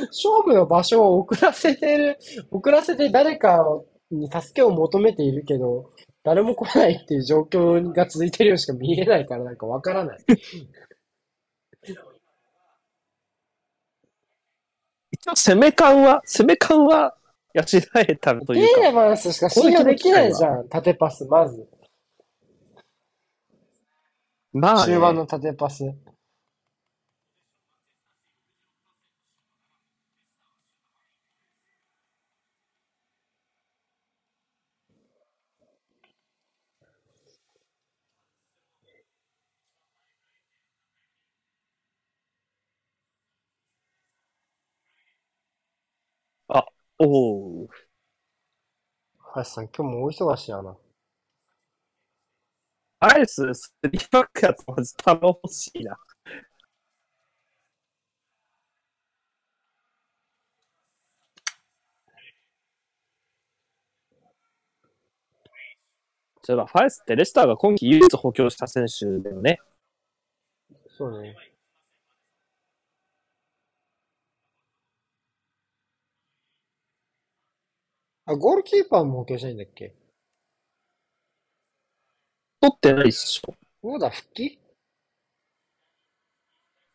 [0.07, 2.17] 勝負の場所を遅らせてる、
[2.51, 3.63] 遅らせて誰か
[4.11, 5.91] に助けを求めているけど、
[6.23, 10.19] 誰も来ないっていう状況が続いてるようしか見えないからなんかわからない。
[15.13, 17.15] 一応攻め感は、攻め感は
[17.53, 17.61] 養
[17.99, 18.81] えたとテいうか。
[18.81, 21.69] ーレマンスしか信用できないじゃん、縦パス、まず。
[24.51, 25.83] まあ、ね、中盤の縦パス。
[47.05, 47.69] おお。
[49.35, 50.77] 橋さん、今日も大忙しやな。
[52.99, 55.97] アイス、スリーバックやとまず頼もしいな。
[66.41, 69.59] そういえば、ファイスってレスターが今季唯一補強した選手だよね。
[70.97, 71.52] そうね。
[78.33, 79.93] あ、ゴールキーパーも補強しないんだっけ？
[82.61, 83.55] 取ってないっしょ。
[83.81, 84.45] そうだ、復帰？
[84.45, 84.59] い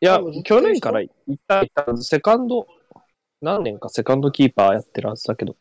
[0.05, 1.09] や去年からい
[1.45, 2.67] た、いた、セカンド、
[3.41, 5.57] 何年かセカンドキーパーやってるはずだけど。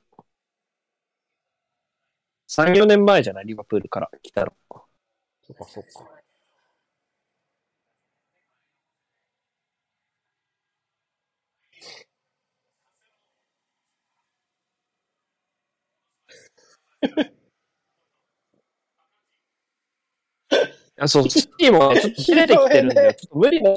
[2.47, 3.47] 3、4年前じゃない？
[3.47, 4.53] リバプールから来たら。
[4.71, 4.87] そ
[5.53, 6.18] っかそっか。
[21.01, 23.15] あ、そう、シティもねちょっと切れてきてるんだよ。
[23.15, 23.77] ちょっと無理だよ。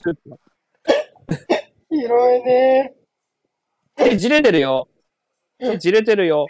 [1.92, 2.96] 拾えね
[3.98, 4.88] え、じれてるよ。
[5.60, 6.48] え、じれてるよ。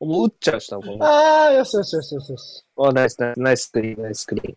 [0.00, 0.96] もう打っちゃうしな、こえ。
[0.96, 1.04] の。
[1.04, 2.64] ああ、よしよしよしよしよし。
[2.78, 4.56] あ、ナイス、ナイス、ナイスクリーン、ナイスクリーン。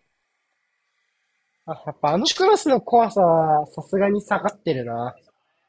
[1.66, 5.14] あ、やっぱあのクラスの怖さはさすがに下がってるな。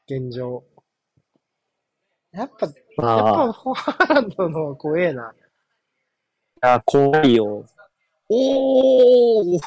[0.06, 0.64] 現状。
[2.32, 2.68] やっぱ、
[3.14, 5.34] やっああ、ぱフォアハランドの怖えな。
[6.60, 7.66] あ、怖いよ。
[8.28, 9.60] おー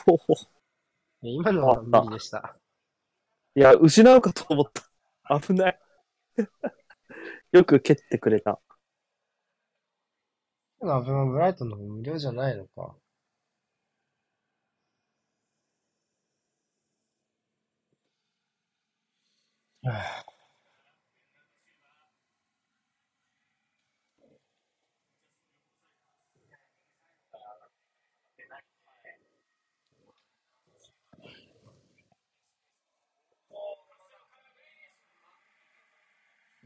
[1.24, 2.58] 今のは無理でした。
[3.56, 4.66] いや、失うかと思っ
[5.28, 5.40] た。
[5.42, 5.80] 危ない。
[7.52, 8.60] よく蹴ってくれた。
[10.80, 12.96] アブマブライトンの方無料じゃないのか。
[19.84, 20.25] はあ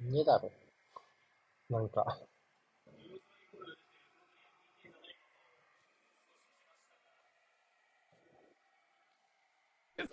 [0.02, 0.52] ねえだろ。
[1.70, 2.20] なんか。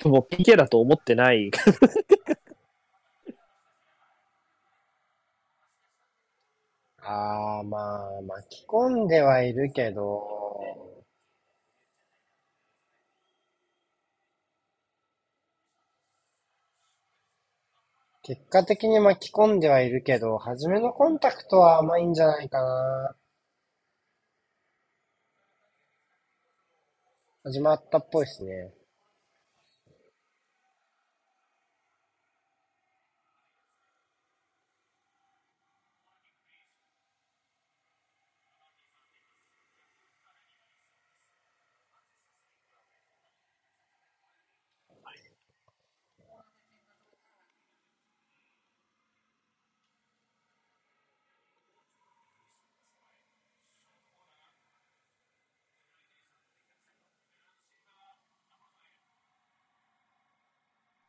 [0.05, 1.51] もう PK だと思ってない。
[6.99, 7.79] ああ、ま
[8.19, 10.46] あ、巻き込んではいるけど、
[18.27, 23.15] 結果的に巻き込んではいるけど、初めのコンタクトは甘いんじゃないかな。
[27.45, 28.73] 始まったっぽいっすね。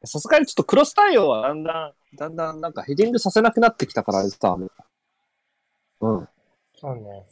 [0.07, 4.71] さすがにちょっとクロス対応はだんだん、だんだんなんかヘディングさせなくなってきたから、スターも。
[6.01, 6.27] うん。
[6.75, 7.25] そうね。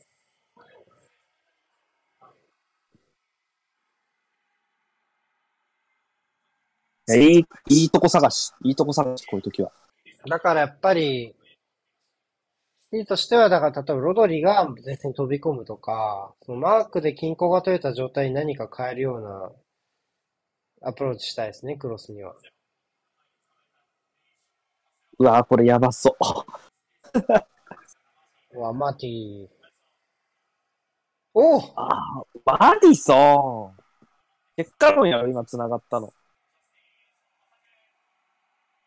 [7.07, 8.51] いやいい、いいとこ探し。
[8.63, 9.71] いいとこ探し、こういう時は。
[10.27, 11.35] だからやっぱり、
[12.85, 19.51] シティとしては、だから例えばロドリが前線に飛び込むとか、そのマークで均衡が取れた状態に何か変えるような
[20.89, 22.35] アプローチしたいですね、クロスには。
[25.19, 26.23] うわーこれやばそう。
[28.57, 29.49] うわ、マーティー。
[31.33, 33.83] おあ、マディソン。
[34.55, 36.13] 結果論やろ、今繋がったの。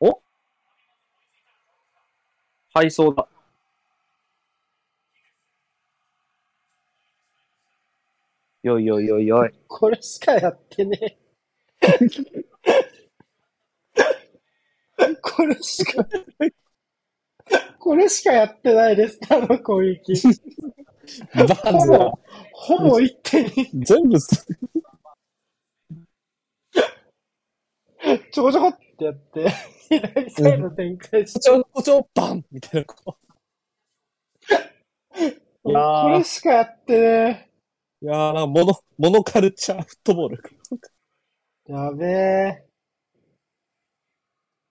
[0.01, 0.23] お？
[2.73, 3.29] 配送だ。
[8.63, 9.53] よいよいよいよい。
[9.69, 11.19] これしかやってねえ。
[15.23, 16.07] これしか、
[17.79, 20.13] これしかやってないレスターの攻撃。
[21.35, 22.13] バーンズは
[22.53, 24.47] ほぼ一手に、全部す、
[28.31, 29.49] ちょこちょこってやって、
[29.89, 32.85] 左サイド展開して、こちょ、こちょ、バンみたいな。
[32.85, 33.17] こ
[35.65, 37.51] いやーこれしかやってね
[38.03, 40.43] ういやー、なんかモノ、モノカルチャーフットボール。
[41.69, 41.73] え。
[41.73, 42.68] やべえ。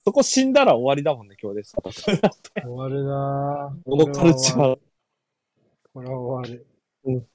[0.07, 1.75] そこ死んだら終わりだもんね、今日です。
[1.83, 3.89] 終わるなぁ。
[3.89, 4.79] モノカルチャー。
[5.93, 6.65] これは終わる。
[7.03, 7.27] うんそし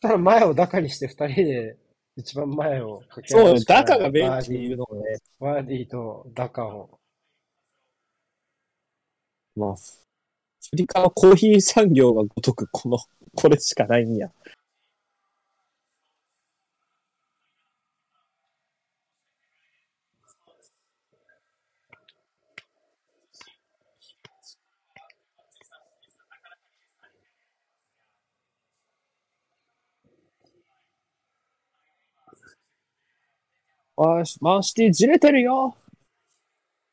[0.00, 1.76] たら前をダカにして二人で
[2.16, 5.18] 一番前をかけそうね、ダカがベンチにいるのもね。
[5.38, 6.98] ワーディとダカを。
[9.54, 9.80] まあ、アフ
[10.72, 12.98] リカのコーヒー産業がごとくこの、
[13.36, 14.32] これしかないんや。
[34.02, 35.76] あし、マンシティじれてるよ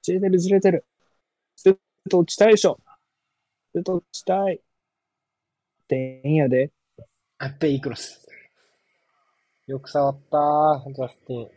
[0.02, 0.86] じれてるじれてる。
[1.56, 1.76] ずっ
[2.10, 2.82] と落ちたいでしょ。
[3.74, 4.60] ずっと落ちたい。
[5.88, 6.70] てんやで。
[7.38, 8.28] あっべ、いいクロス。
[9.68, 11.50] よく触ったー、ジャスティン。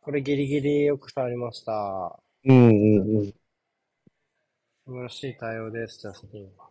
[0.00, 2.18] これギリギリよく触りました。
[2.44, 3.26] うんうんうん。
[3.26, 3.34] 素
[4.86, 6.67] 晴らしい対応です、ジャスティン。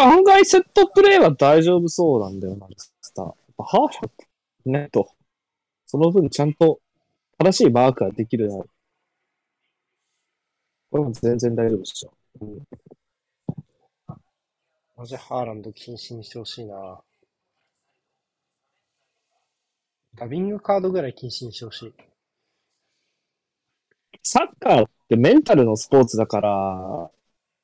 [0.00, 3.26] 案外セットプレーは大丈夫そうなんだよな、スター。
[3.26, 4.10] やっぱハーフ
[4.66, 5.10] いないと、
[5.86, 6.80] その分ちゃんと
[7.38, 8.64] 正しいマークができるな。
[10.90, 12.12] これも全然大丈夫でしょ。
[12.40, 12.58] うん、
[14.96, 17.00] マジハーランド禁止にしてほしいな。
[20.14, 21.94] ダビングカードぐらい禁止にしてほしい。
[24.22, 27.10] サッカーってメンタルのスポーツだから、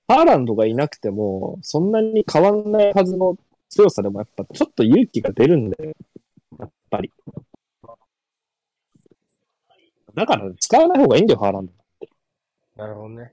[0.07, 3.37] ハーランドがいなくても、そんなに変わんないはずの
[3.69, 5.95] 強さでもやっぱちょっと勇気が出るんだよ。
[6.59, 7.11] やっぱり。
[10.15, 11.73] だから使わない方がいいんだよ、ハーランド。
[12.77, 13.33] なるほどね。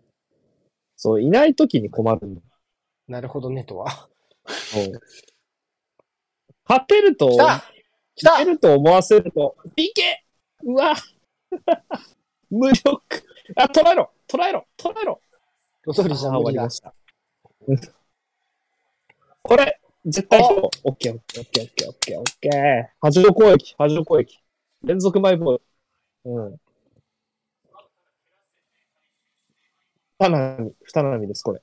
[0.95, 2.47] そう、いない時に困るんだよ。
[3.07, 4.07] なるほどねとは。
[6.65, 10.23] 勝てると、勝てると思わせると、いけ
[10.63, 10.95] うわ
[12.49, 13.01] 無力
[13.55, 15.21] あ、捉えろ捉えろ捉えろ
[15.83, 16.69] ロドリじゃあ無理だ終わりま。
[16.69, 16.93] した。
[19.41, 22.87] これ、絶対オッケーオッケーオッケーオッケーオッケーオッケー。
[23.01, 24.39] 波状攻撃、波状攻撃。
[24.83, 25.63] 連続マイボール。
[26.25, 26.57] うん。
[30.19, 31.61] 二波、二波です、これ。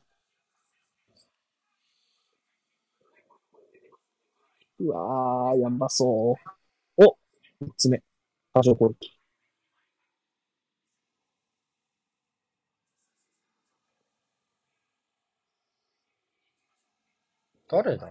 [4.80, 6.36] うわー、やばそ
[6.96, 7.04] う。
[7.04, 7.16] お
[7.60, 8.02] 三つ目。
[8.54, 9.17] 波状攻撃。
[17.68, 18.08] 誰だ？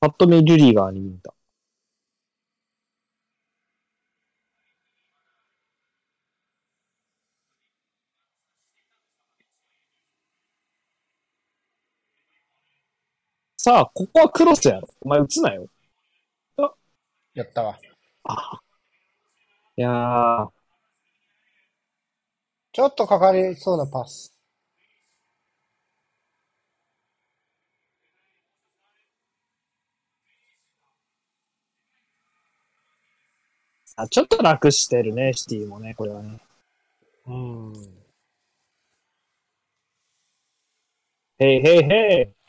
[0.00, 1.32] パッと見ュリガーに見えた。
[13.56, 14.88] さあ、ここはクロスやろ。
[15.00, 15.68] お前打つなよ。
[17.34, 17.78] やったわ。
[18.24, 18.60] ああ
[19.76, 20.50] いやー、
[22.72, 24.32] ちょっとかかりそうなパス。
[33.96, 36.40] あちょっと楽してるね、シティもね、これはね。
[37.26, 37.72] うん。
[41.38, 42.41] へいへいへい。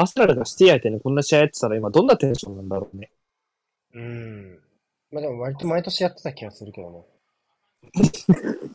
[0.00, 3.10] アストラルがシティ相手にこんな試合やってたら今どんなテンションなんだろうね。
[3.94, 4.60] うん。
[5.10, 7.04] まあでも割と毎年やってた気がするけどね。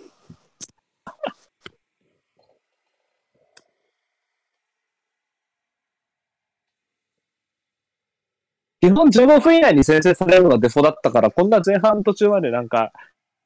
[8.82, 12.92] 基本15分以内に先制されるのがデフォだったから、こんな前半途中までなんか、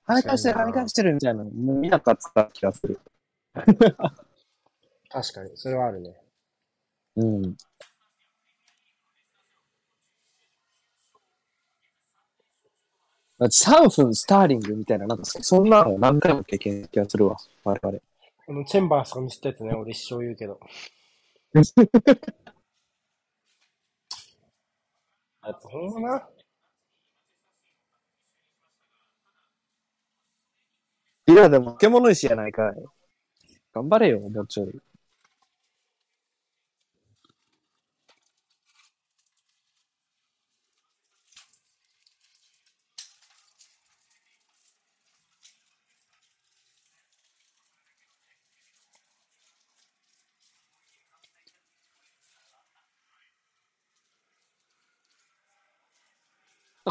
[0.07, 2.99] 跳ね返してる、跳ね返してるみたいなの見なかった気がする。
[3.53, 6.19] 確かに、それはあるね。
[7.18, 7.57] うん。
[13.39, 17.99] だって3分スターリングみたいな、なんかそそんなの何回も経験した気がするわ、我々。
[18.47, 20.59] あの、チェンバースが見せたやつね、俺一生言うけど。
[25.41, 26.30] あいつほんまな。
[31.28, 32.74] いや、でも、獣石やないかい。
[33.74, 34.72] 頑張れよ、もうちょい。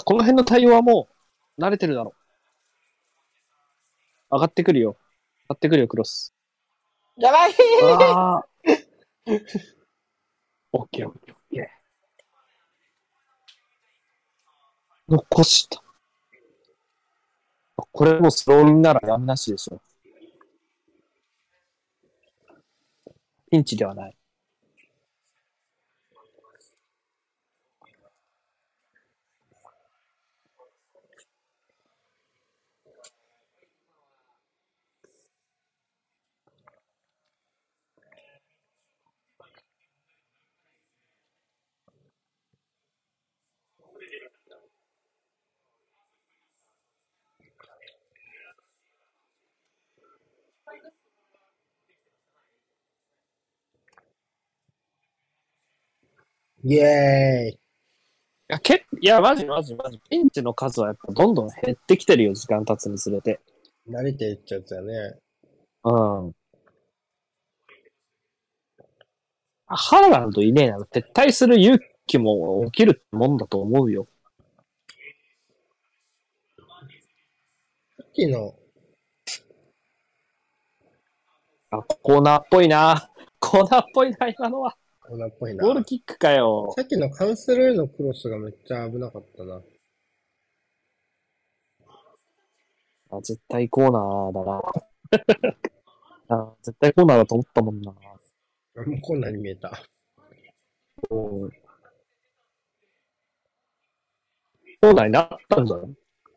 [0.07, 1.09] この辺の対応はも
[1.59, 2.14] う、慣れてるだろ
[4.30, 4.34] う。
[4.36, 4.96] 上がってくるよ。
[5.48, 6.32] 上がってくるよ、クロス。
[7.16, 7.54] やばい。
[10.72, 15.12] オッケーオッケーオッケー。
[15.12, 15.82] 残した。
[17.90, 19.80] これもスローインならやんなしでしょ。
[23.50, 24.16] ピンチではない。
[56.68, 57.54] イエーイ。
[57.54, 57.58] い
[58.48, 60.00] や、けいや、マジマジマジ。
[60.10, 63.38] ピンチの数はやっぱどんどん減ってきてるよ、時間経つにつれて。
[63.88, 65.16] 慣れていっちゃうやつやね。
[65.84, 65.90] う
[66.28, 66.32] ん。
[69.66, 74.08] ハーランドいねえなら撤退する勇気も起きるもんだと思うよ。
[77.96, 78.56] さっきの、
[81.70, 83.08] あ、コーナーっぽいな。
[83.38, 84.76] コーナーっぽいな、今のは。
[85.09, 85.72] コーナーっぽいなゴ。
[85.72, 86.72] ールキックかよ。
[86.76, 89.61] さっきのカンセルへのクロスがめっちゃ危なかったな。
[93.11, 94.62] あ絶対コーナーだな。
[96.48, 97.92] あ絶対コーナーだと思ったもんな。
[97.92, 99.70] あもうこんなに見えた。
[101.11, 101.14] う
[101.46, 101.50] ん
[104.80, 105.96] コーナーになったんじゃない？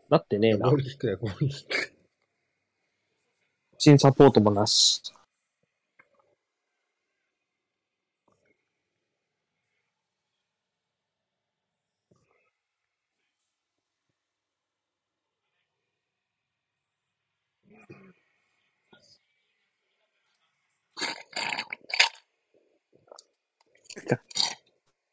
[0.10, 0.78] なってねえなゴー。
[0.78, 1.94] ルキックだよ、ゴールキック。
[3.78, 5.02] 新サポートもなし。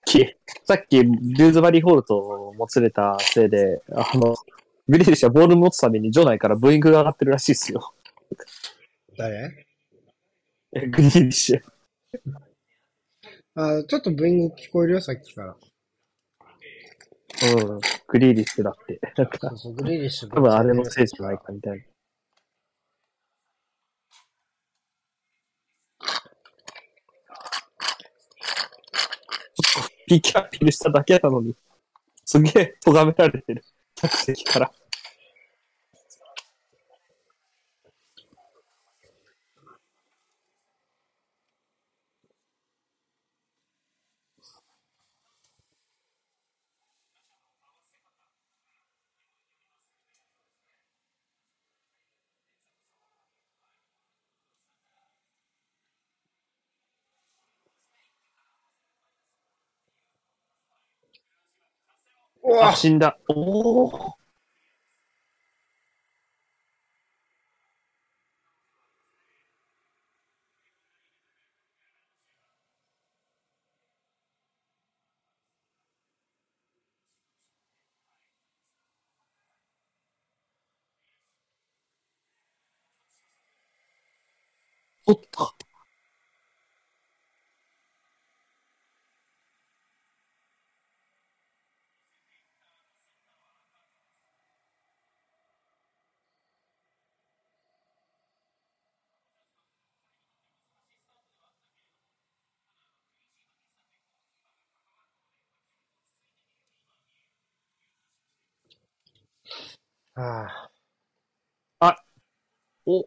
[0.04, 4.36] きさっき、ルーズバリーホールともつれたせいで、あの、
[4.88, 7.92] グリーリッシュはボール持つたびに場内からブーイングが上がってるらしいですよ。
[9.18, 9.66] 誰？
[10.72, 11.60] えグリーリッシュ。
[13.54, 15.56] あ、ちょっとブーイング聞こえるよ、さっきから。
[17.54, 17.80] うん。
[18.06, 19.00] グリーリッシュだって。
[19.40, 20.28] そうそう、グリーリッシュ。
[20.28, 21.84] 多分あれのせいじゃないかみたいな。
[30.06, 31.54] ピキアピールしただけなのに、
[32.24, 33.64] すげえ咎められてる。
[33.94, 34.72] 客席から。
[62.60, 63.18] あ、死んだ。
[63.28, 64.16] おお。
[85.06, 85.54] 取った。
[110.16, 110.70] あ
[112.86, 113.06] お。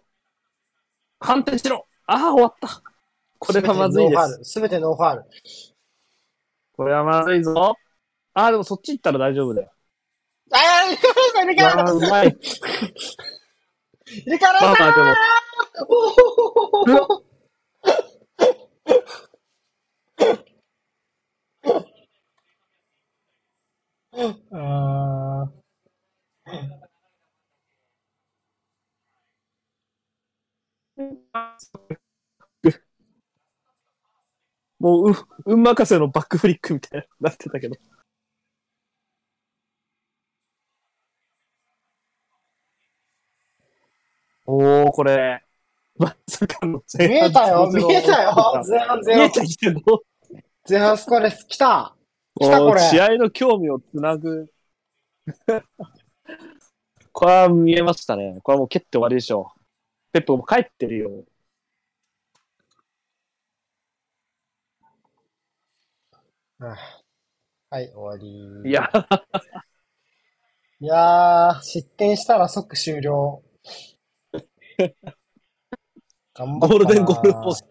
[1.19, 1.87] 判定しろ。
[2.05, 2.81] ああ、終わった。
[3.39, 4.43] これはまずいです。
[4.43, 5.23] すべてノーファール。
[6.73, 7.75] これはまずいぞ。
[8.33, 9.71] ああ、でもそっち行ったら大丈夫だよ。
[10.51, 12.37] ああ、入れ替わいやーうまい。
[14.05, 15.15] 入れ替わられたまあまあ
[16.85, 17.23] でも、
[34.89, 35.13] もう、う、
[35.45, 37.75] 運任せのバックフリックみたいになってたけど。
[44.47, 45.43] おー、これ、
[45.97, 48.33] まさかのー見えたよ0-0見えたよ
[48.67, 49.81] 前半見前半えたけど、
[50.67, 51.95] 前半スコアレス来た
[52.39, 54.49] 来たこれ試合の興味をつなぐ。
[57.11, 58.39] これは見えましたね。
[58.41, 59.59] これはもう蹴って終わりでしょう。
[60.13, 61.25] ペップも帰ってるよ。
[66.61, 66.75] あ
[67.69, 68.69] はい、終わり。
[68.69, 68.91] いや、
[70.81, 73.41] いやー、失点したら即終了。
[76.33, 77.69] 頑張ったなゴールデンゴールポスト。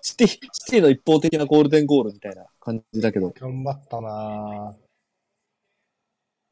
[0.00, 0.40] シティ、シ
[0.70, 3.28] ティの一方的なゴールデンゴールみたいな感じだけど。
[3.30, 4.74] 頑張ったな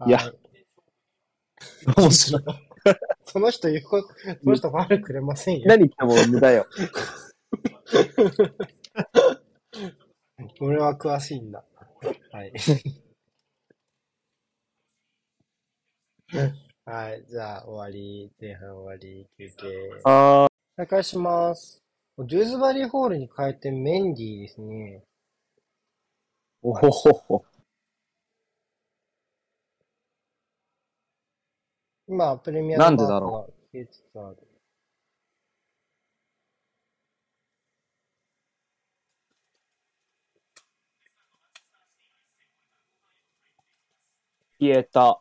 [0.00, 0.38] ーいやはい
[1.96, 2.42] 面白い。
[3.24, 4.14] その人言うこと、そ
[4.48, 5.66] の人ファウルくれませんよ。
[5.66, 6.66] 何言っても無駄よ。
[10.60, 11.64] 俺は詳しいんだ。
[12.32, 12.52] はい。
[16.84, 18.30] はい、じゃあ終わり。
[18.40, 19.26] 前半終わり。
[19.38, 19.90] 休憩。
[20.04, 21.82] あ再開します。
[22.16, 25.02] ドゥーズバリーホールに変えてメンディーですね。
[26.62, 27.44] おほほほ。
[32.08, 33.52] 今、プレミアなんでだろう。
[33.72, 34.49] 消えつつある。
[44.60, 45.18] 消えた。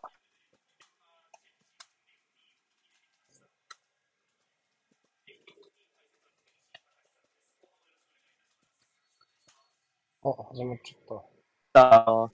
[10.22, 11.22] あ、始まっちゃっ
[11.74, 11.80] た。
[11.82, 12.30] あ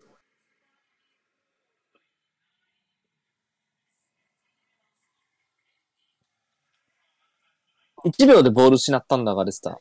[8.06, 9.80] 1秒でボール失ったんだが、レスタ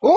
[0.00, 0.12] おお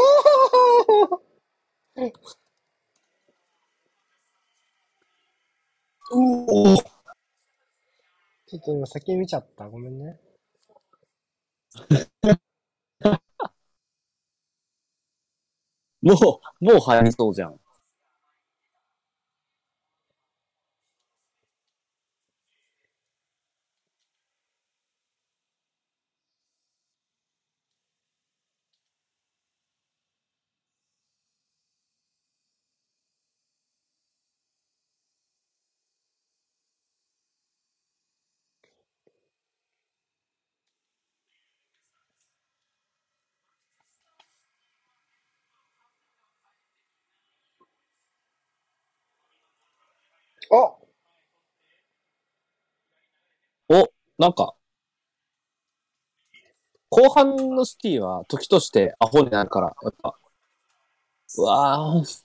[6.11, 9.67] おおちょっと今先見ちゃった。
[9.67, 10.19] ごめんね。
[16.03, 17.60] もう、もう流行りそうじゃん。
[50.51, 50.77] お
[53.69, 54.55] お、なんか、
[56.89, 60.15] 後半のシティは時としてアホになるから、やっぱ。
[61.37, 62.21] うわぁ。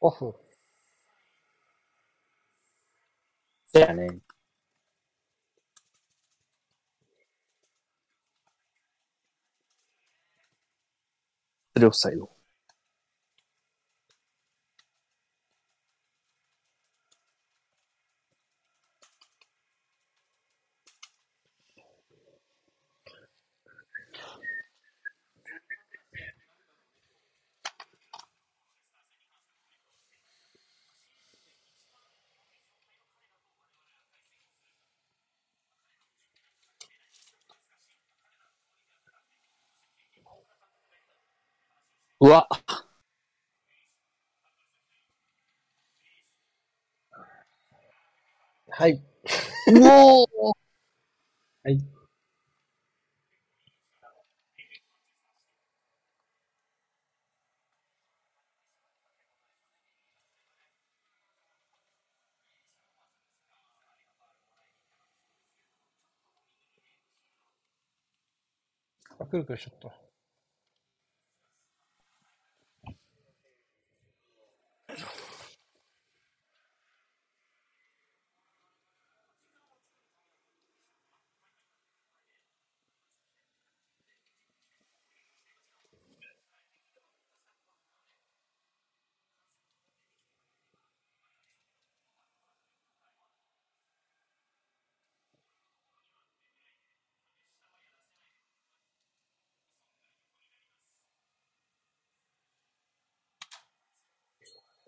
[0.00, 0.34] オフ。
[3.78, 4.08] そうやね。
[11.74, 12.37] それオフサイド。
[42.20, 42.48] うわ、
[48.70, 48.94] はい。
[49.68, 50.58] うおー
[51.62, 51.78] はい。
[69.18, 69.97] あ、くるくるしちゃった。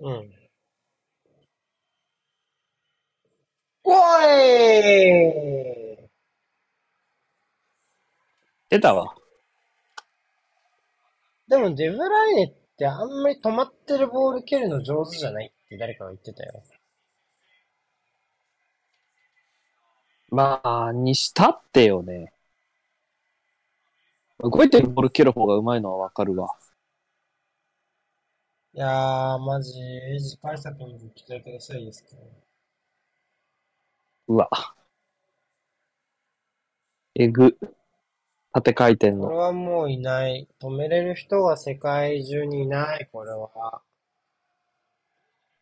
[0.00, 0.32] うん。
[3.84, 3.92] お
[4.22, 5.60] い
[8.70, 9.14] 出たわ。
[11.48, 16.62] でもデブライネってあんまり止まってるボール蹴るの上手じゃないって誰かが言ってたよ。
[20.30, 22.32] まあ、にしたってよね。
[24.38, 26.48] 動いてるボール蹴る方が上手いのはわかるわ。
[28.72, 29.72] いやー、マジ、
[30.20, 32.10] 次回作にご期待くださいですか
[34.28, 34.48] うわ。
[37.16, 37.58] えぐ。
[38.52, 39.24] 縦回転の。
[39.24, 40.48] これはもういない。
[40.60, 43.82] 止めれる人が世界中にいない、これは。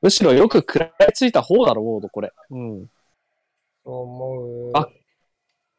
[0.03, 2.31] むしろよく食らいついた方だろ、ウォード、これ。
[2.51, 2.87] うん。
[3.85, 4.73] そう思う。
[4.75, 4.87] あ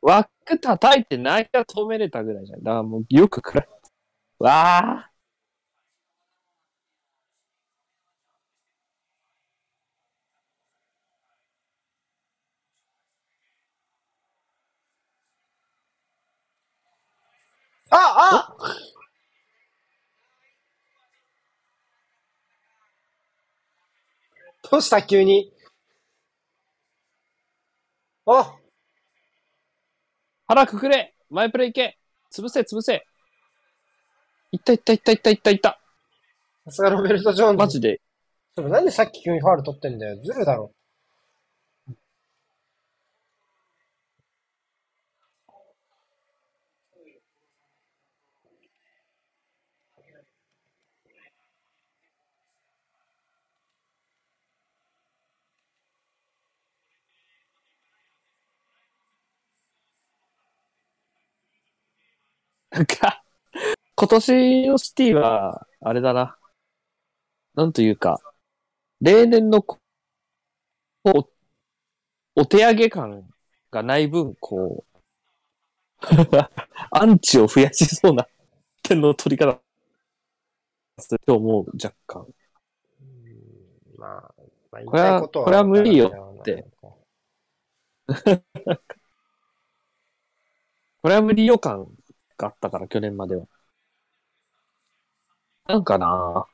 [0.02, 2.64] 枠叩いて内野止めれたぐらいじゃん。
[2.64, 3.68] だからもうよく食らい。
[4.40, 5.10] わあ。
[17.92, 18.56] ああ
[24.70, 25.52] どうした急に？
[28.28, 28.56] あ
[30.48, 31.98] 腹くくれ前プレイ行け
[32.32, 33.04] 潰せ、潰せ
[34.52, 35.80] いったいったいったいったいったいった。
[36.66, 37.58] さすがロベルト・ジョーンズ。
[37.58, 38.02] マジで。
[38.56, 40.22] でもなんでさっき急にファール取ってんだよ。
[40.22, 40.72] ずるだろ。
[62.80, 63.22] なんか、
[63.96, 66.38] 今年のシティは、あれだな。
[67.56, 68.22] なんというか、
[69.02, 69.80] 例年のこ
[71.04, 71.10] う、
[72.36, 73.30] お手上げ感
[73.70, 75.00] がない分、こう、
[76.92, 78.26] アンチを増やしそうな
[78.82, 79.60] 点の取り方
[81.00, 82.26] すると思う、若干。
[83.02, 84.34] うんまあ、
[84.72, 86.66] まあ、これはここれは無理よって
[91.02, 91.99] これは無理予感
[92.40, 93.46] があったから、去年までは。
[95.68, 96.48] なんかな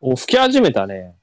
[0.00, 1.16] お、吹き始めたね。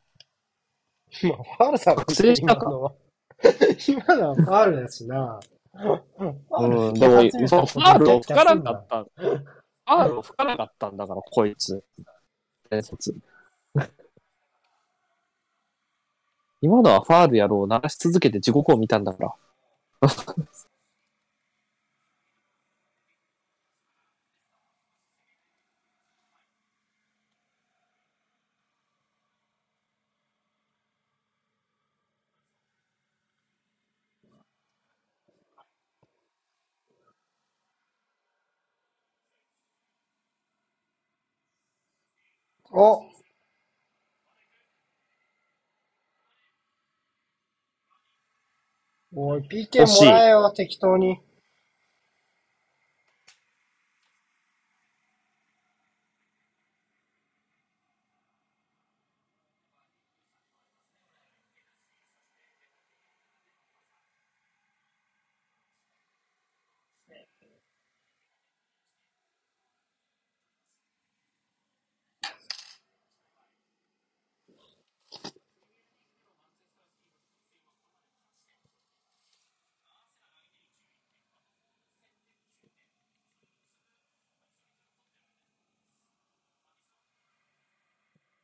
[1.23, 2.93] まあ、ファールさ、覚醒したか今のは。
[3.87, 5.39] 今のはファールだしな。
[5.73, 9.03] うん、でも、そうファールを吹かなかった。
[9.03, 11.83] ファールを吹かなかったんだから、こいつ。
[12.69, 13.15] 伝説。
[16.61, 19.35] 今のはファールやろう鳴らし続けて地獄を見たんだから。
[42.73, 43.03] お
[49.13, 51.19] おい、PK もらえよ、適当に。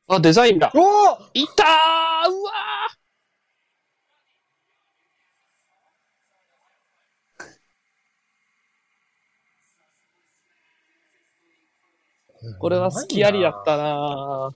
[0.08, 0.72] あ、デザインだ。
[0.74, 1.66] おいったー！
[2.30, 12.58] うわー！
[12.58, 14.54] これは好きありだったな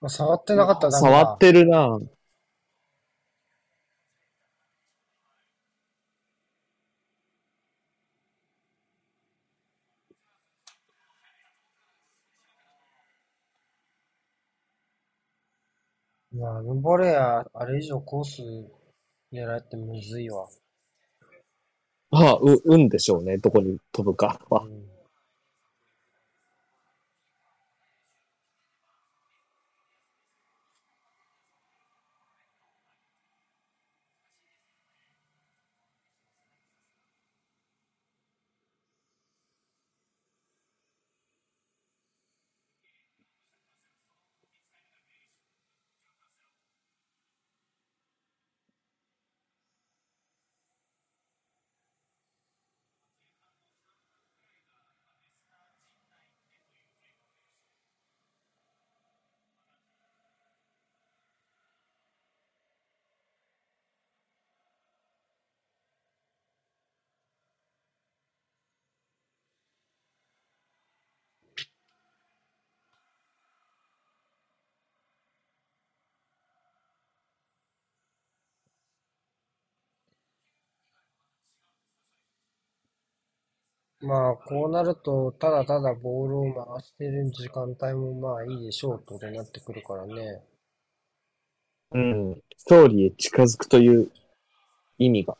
[0.00, 0.08] な。
[0.10, 1.20] 触ってなかったらダメだ。
[1.20, 2.15] 触ってるない
[16.38, 18.42] や、ヌボレア、あれ以上コース
[19.32, 20.46] 狙えってむずいわ。
[22.10, 23.38] あ、う、運でしょうね。
[23.38, 24.62] どこに飛ぶかは。
[24.62, 24.95] うん
[84.00, 90.42] まあ、こうなると、ただただボールを回してる時間帯もまあいいでしょうってことなってくるからね。
[91.92, 92.42] うん。
[92.58, 94.10] ストーリーへ近づくという
[94.98, 95.38] 意味が。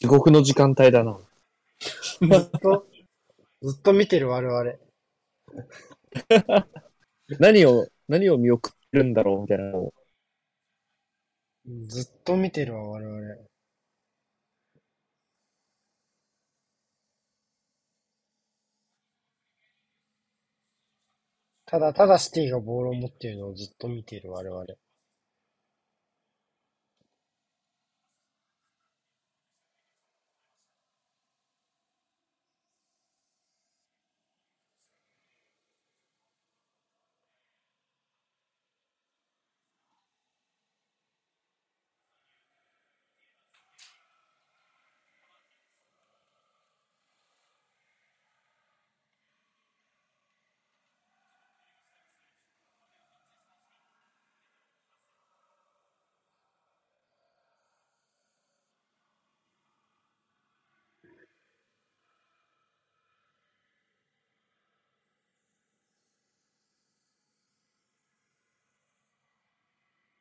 [0.00, 1.20] 地獄の時間帯だな。
[1.78, 2.86] ずっと、
[3.60, 4.74] ずっと見てる我々。
[7.38, 9.94] 何を、何を見送るんだろうみたいなのを。
[11.86, 13.46] ずっと見てるわ我々。
[21.66, 24.64] ただただシティがボールを持っているのをずっと見ている我々。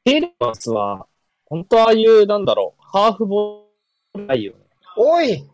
[0.10, 1.05] テレマンスは、
[1.45, 4.66] 本当ああいう、なんだろう、ハーフボールないよね。
[4.97, 5.45] おい い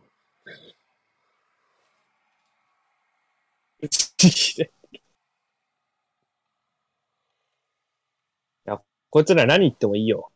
[8.64, 10.32] や、こいつら何言ってもいいよ。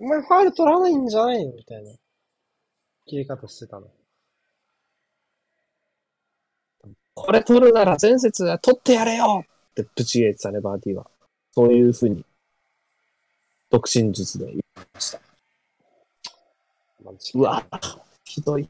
[0.00, 1.52] お前ファウル取らないんじゃないの？
[1.54, 1.92] みたいな。
[3.06, 3.86] 切り方してたの。
[7.14, 9.44] これ取るなら前節は取ってやれよ
[9.82, 11.10] ってぶち切れてたね、バーティーは。
[11.52, 12.24] そういう風に、
[13.70, 14.60] 独身術で言い
[14.94, 15.20] ました。
[17.34, 17.64] うわ、
[18.24, 18.68] ひどい。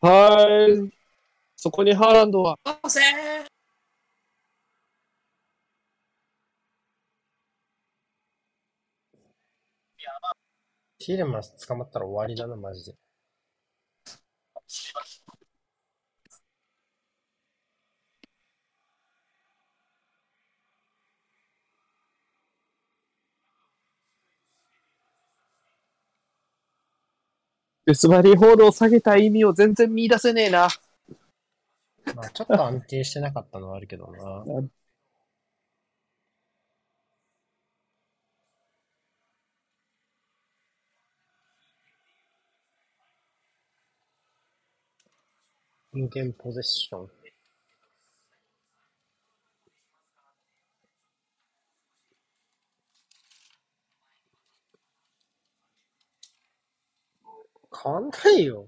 [0.00, 0.90] はーい。
[1.56, 2.58] そこにハーランドは、
[11.06, 12.96] ティーレマンス捕まったら終わりだな、マジで。
[27.86, 30.68] デスバリーホールを下げた意味を全然見出せねえな。
[32.16, 34.44] まあ、ちょっと安定してなかったのはあるけどな。
[45.96, 47.10] 人間ポゼッション。
[57.82, 58.66] 変わんないよ。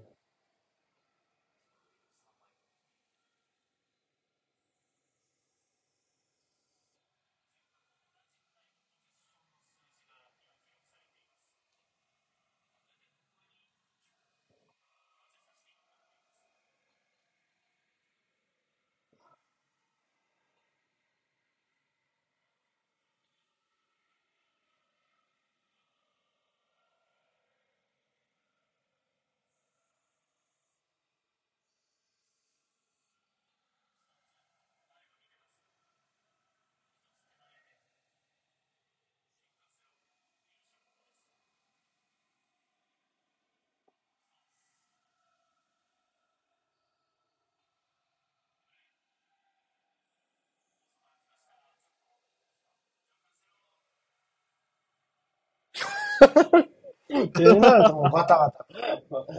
[57.09, 58.65] ベルナルドもバタバタ。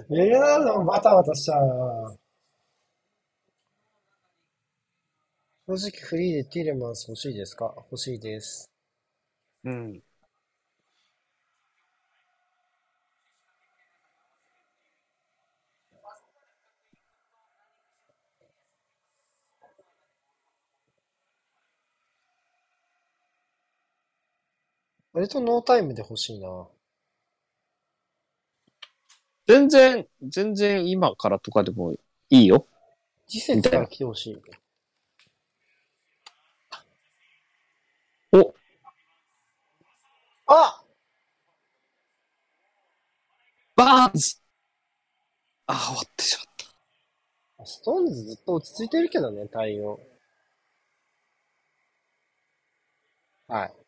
[0.08, 2.16] ベルナルドもバタバタしちゃうな。
[5.68, 7.72] 正直フリーでティレマンス欲しいですか？
[7.76, 8.70] 欲しいです。
[9.64, 10.02] うん。
[25.20, 26.66] 割とノータイムで欲しいな。
[29.46, 31.92] 全然、全然今からとかでも
[32.30, 32.66] いいよ。
[33.28, 34.40] 次節から来てほしい。
[38.32, 38.54] お、
[40.46, 40.82] あ
[43.76, 44.36] バーンズ
[45.66, 46.46] あ、終わってしまっ
[47.58, 47.66] た。
[47.66, 50.00] ストーンズずっと落ち着いてるけどね、対応。
[53.48, 53.80] はい。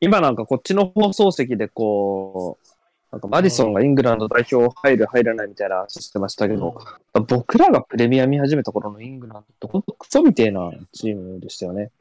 [0.00, 2.68] 今なんかこっちの放送席でこう、
[3.12, 6.76] なんかマディソンがイングランド代表入る入らないみたいな話してましたけど、
[7.28, 11.92] 僕らがプレミア見始めた頃のイングランドってほんとクソみてえなチームでしたよね。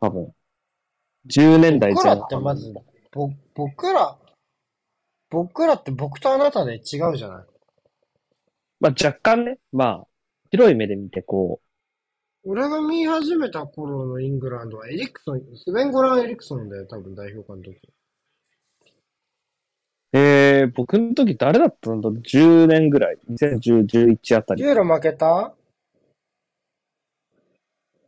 [0.00, 0.32] 多分。
[1.28, 2.26] 10年代僕ら前半。
[2.26, 2.74] ってまず、
[3.12, 4.18] ぼ、僕ら、
[5.30, 7.44] 僕らって僕とあなたで違うじゃない
[8.80, 10.06] まあ若干ね、まあ、
[10.50, 11.60] 広い目で見てこ
[12.48, 17.76] 俺が見始めた頃のイングランドはエリクソン、スベン・ゴラン・エリクソンだよ、多分代表監督。
[20.12, 23.18] う、えー、僕の時誰だったんだ ?10 年ぐらい。
[23.30, 24.62] 2010、11あたり。
[24.62, 25.54] ユーロ負けた？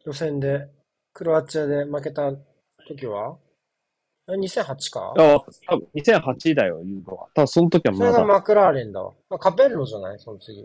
[0.06, 0.69] 予選で、
[1.12, 2.32] クロアチアで負けた
[2.86, 3.36] 時は？
[4.28, 5.15] あ ?2008 か？
[5.19, 7.27] あ、多分2008だよ、ユーロは。
[7.35, 8.12] 多分その時はそまだ。
[8.12, 9.12] れがマクラーレンだわ。
[9.31, 10.19] あカペッロじゃない？
[10.20, 10.65] その次。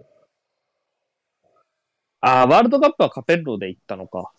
[2.26, 4.32] あー、ワールドカップはカペッロで行ったのか。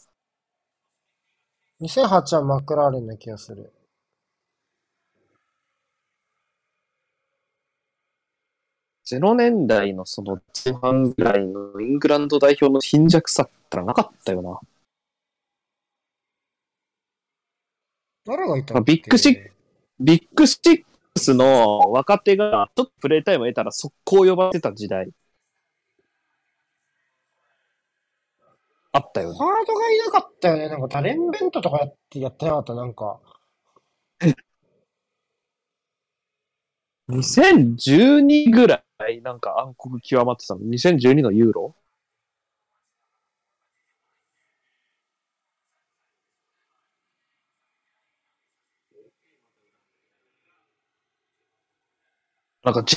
[1.83, 3.75] 2008はマクラーレンな気がする。
[9.07, 14.59] 0年代のその前半ぐらいのイングランド代表の貧弱さったらなかったよな。
[18.25, 19.51] 誰がいたまあビッグシッ
[20.01, 25.11] ビッグシックスの若手がちょっとプレイタイムを得たら速攻呼ばれてた時代。
[28.95, 29.39] あったよね。
[29.39, 30.69] ハードがいなかったよね。
[30.69, 33.21] なんかタレンベントとかやって、やってなかった、なんか。
[37.09, 41.77] 2012ぐらいなんか暗黒極まってたの？2012のユーロ？
[52.63, 52.97] なんかジ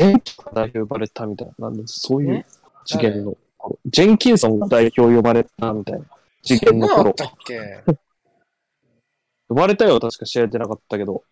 [0.00, 1.68] ェンキンソンが代表呼ばれたみたいな。
[1.68, 2.46] なんでそういうえ？
[2.86, 3.45] 次元の頃。
[3.86, 6.06] ジェンキンソンが代表呼ばれたみたいな
[6.42, 7.14] 次元の頃そんなのあっ。
[7.14, 7.84] たっけ？
[9.48, 11.24] 呼ばれたよ、確か試合出なかったけど。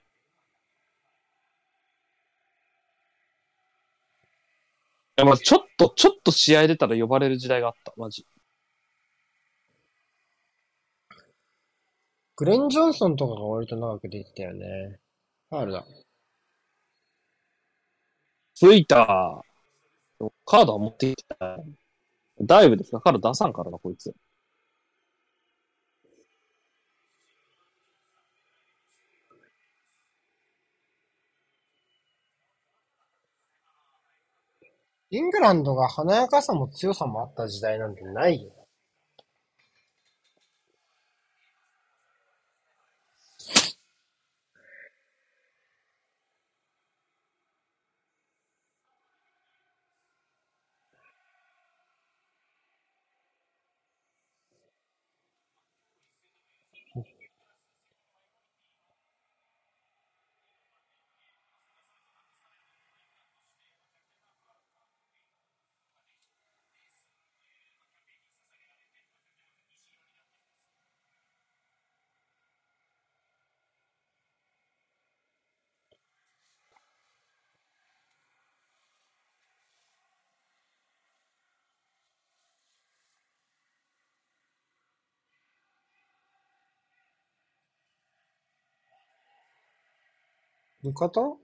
[5.16, 8.27] いや、まあちょっと、ちょっと試合出たら呼ばれる時代があった、マジ。
[12.36, 14.98] グレン・ジョンソンとかが割と長く出てたよね。
[15.51, 15.85] ファールだ。
[18.55, 19.44] ついた。
[20.44, 21.84] カードは持ってきてない。
[22.40, 23.01] ダイブですか？
[23.01, 24.15] カード出さんからな、こいつ。
[35.11, 38.63] イングランドが華やかさも強さもあった時代なんてないよ。
[90.85, 91.39] 味方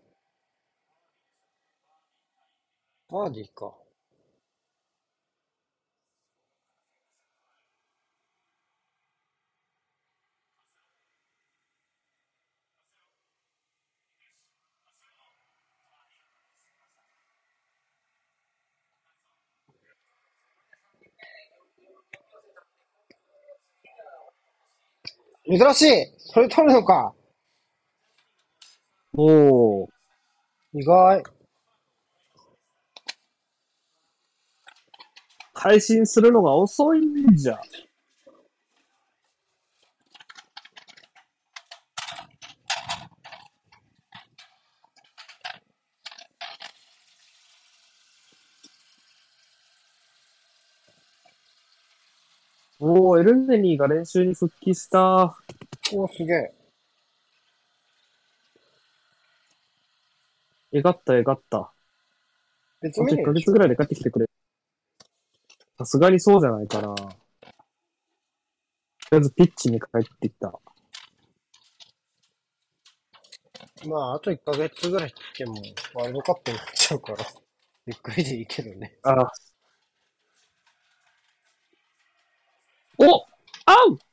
[3.08, 3.74] バーディーか。
[25.46, 26.06] 珍しい！
[26.18, 27.14] それ取るのか！
[29.22, 29.88] おー。
[30.72, 31.22] 意外。
[35.52, 37.60] 配信するのが遅いんじゃ。
[52.78, 55.36] おー、エルネニーが練習に復帰した。
[55.92, 56.59] おすげえ。
[60.72, 61.58] えがった、えがった。
[61.58, 61.72] あ
[62.82, 64.26] と1別にヶ月ぐらいで帰ってきてくれ。
[65.78, 66.94] さすがにそうじゃないかな。
[66.94, 67.12] とり
[69.12, 70.52] あえずピッチに帰ってきた。
[73.86, 75.54] まあ、あと1ヶ月ぐらいつけも、
[75.94, 77.18] ワールドカップになっちゃうから、
[77.86, 78.98] びっくりでいいけどね。
[79.02, 79.14] あ
[82.98, 83.24] お
[83.64, 84.09] あう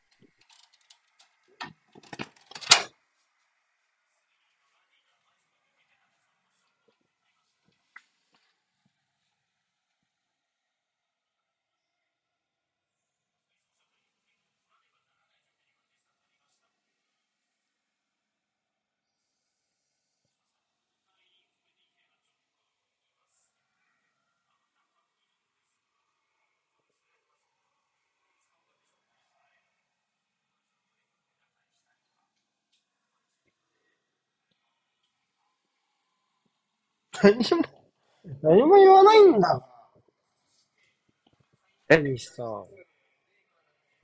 [37.23, 37.43] 何も、
[38.41, 39.67] 何も言わないんだ。
[41.89, 42.01] え？
[42.09, 42.43] いいしさ、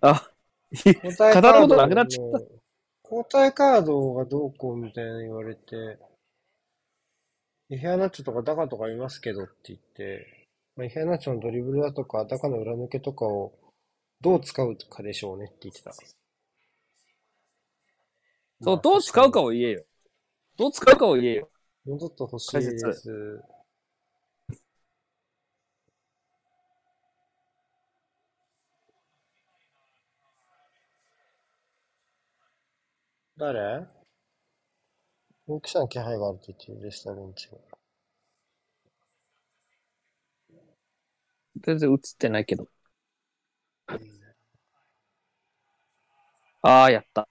[0.02, 0.30] あ、
[0.72, 2.46] 交代カ語ることなくなっちゃったの
[3.04, 6.00] 交代カードがどうこうみたいな言われて、
[7.70, 13.54] イヘアナッチョとかダカとかいますけどって言って、まあ、イヘアナッチョのドリブルだとか、ダカの裏抜けとかを
[14.22, 15.94] どう使うかでしょうねって言ってた。
[18.62, 19.84] そう、どう使うかを言えよ。
[20.58, 21.50] どう使うかを言えよ。
[21.86, 23.44] もうちょっと欲しいです。
[33.38, 33.86] 誰？
[35.46, 37.58] 大きさの気配があるって言ってるレスターベンチが。
[41.62, 42.70] 全然映ってないけど。
[46.62, 47.28] ああ、やった。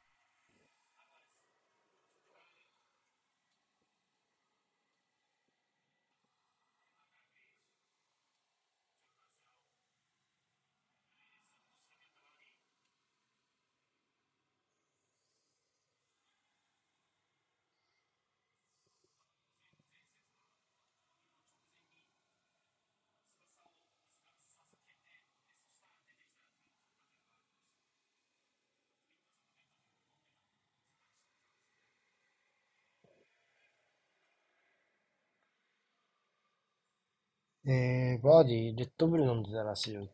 [37.72, 40.06] えー、バーディー、レッドブル飲んでたらしいよ。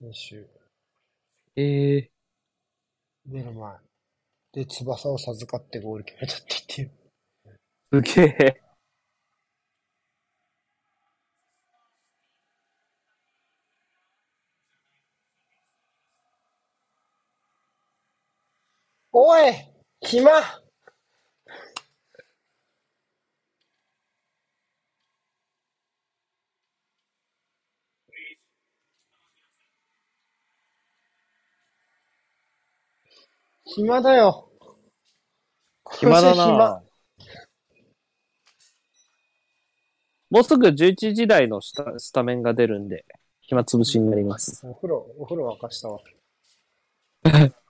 [0.00, 0.48] 先週。
[1.56, 2.10] ええ
[3.26, 3.76] 出る前。
[4.52, 6.44] で、翼を授かってゴール決めたって
[6.76, 8.02] 言ってる。
[8.12, 8.60] すげえ。
[19.12, 19.54] おい
[20.02, 20.30] 暇
[33.66, 34.50] 暇だよ。
[35.98, 36.82] 暇だな。
[40.30, 43.06] もうすぐ11時台のスタスタメンが出るんで、
[43.40, 44.66] 暇つぶしになります。
[44.66, 46.00] お風呂、お風呂沸かしたわ。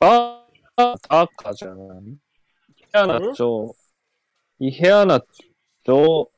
[0.00, 0.44] あ
[0.76, 2.18] あ、赤じゃないイ
[2.92, 3.72] ヘアナチョ、
[4.60, 6.28] イヘアナチョ、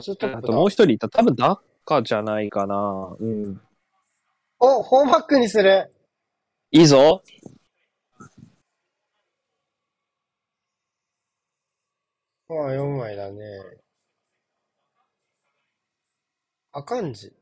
[0.00, 1.08] ツートップだあともう一人いた。
[1.08, 3.16] 多分ダッカじゃないかな。
[3.18, 3.60] うん。
[4.60, 5.92] お、フォーバックにする。
[6.70, 7.22] いいぞ。
[12.50, 13.42] ああ、4枚だね。
[16.72, 17.32] あかんじ。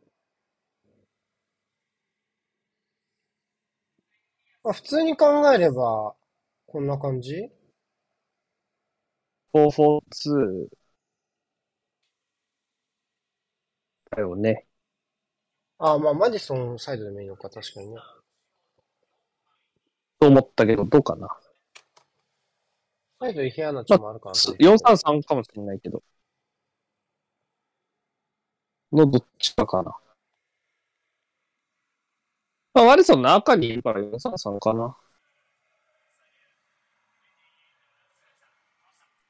[4.64, 6.14] まあ、普通に考えれば、
[6.66, 7.50] こんな感じ？
[9.56, 10.68] 442
[14.10, 14.66] だよね。
[15.78, 17.96] ああ、まあ、マディソンサイドでもいいのか、確かにね。
[20.20, 21.28] と思ったけど、どうかな。
[23.20, 24.64] サイドイヘアナチョもあるかなと思って。
[24.64, 26.02] 433かもしれないけど。
[28.92, 29.96] のどっちかかな。
[32.74, 34.96] まあ、ワリソンの赤にいるから433かな。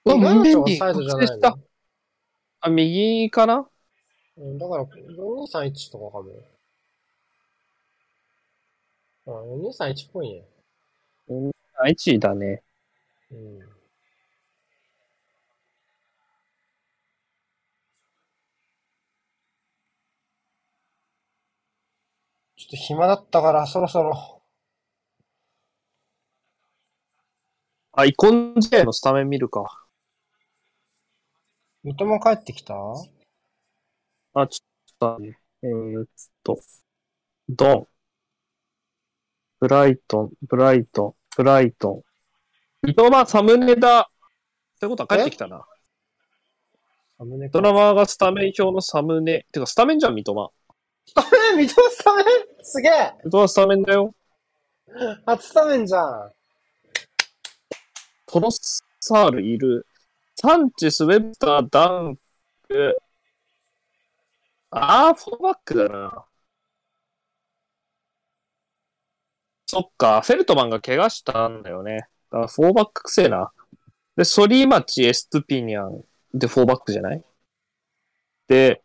[0.07, 1.59] うわ、イヘアナチョはメンディサイドじゃない覚醒した。
[2.61, 3.69] あ、右かな？
[4.39, 6.31] うん、だから、4231とかかも。
[9.27, 10.45] あ、4231っぽいね。
[11.75, 12.63] あ、1位だね。
[13.31, 13.59] うん。
[22.57, 24.41] ちょっと暇だったから、そろそろ。
[27.93, 29.86] あ、イコン試合のスタメン見るか。
[31.87, 32.75] 三笘帰ってきた？
[32.75, 36.07] あ、ちょっとね、えーっ
[36.43, 36.59] と、
[37.49, 37.87] ドン。
[39.61, 42.03] ブライトン、ブライトン、ブライト
[42.83, 42.89] ン。
[42.89, 44.01] 三笘、サムネだ。
[44.01, 44.05] っ
[44.81, 45.65] てことは帰ってきたな。
[47.19, 49.47] サムネかドラマーがスタメン表のサムネ。
[49.53, 50.51] てか、スタメンじゃん、三笘。
[51.07, 52.25] スタメン三笘スタメン？
[52.63, 54.13] すげえ三笘スタメンだよ。
[55.25, 56.33] 初スタメンじゃん
[58.27, 59.87] トロッサールいる。
[60.39, 62.19] サンチス、ウェブター、ダン
[62.69, 62.99] ク。
[64.71, 66.25] あー、フォーバックだな。
[69.65, 72.09] そっか、フェルトマンが怪我したんだよね。
[72.31, 73.51] だから、フォーバックくせえな。
[74.15, 76.05] で、ソリーマチ、エストゥピニャン
[76.35, 77.25] でフォーバックじゃない？
[78.47, 78.83] で、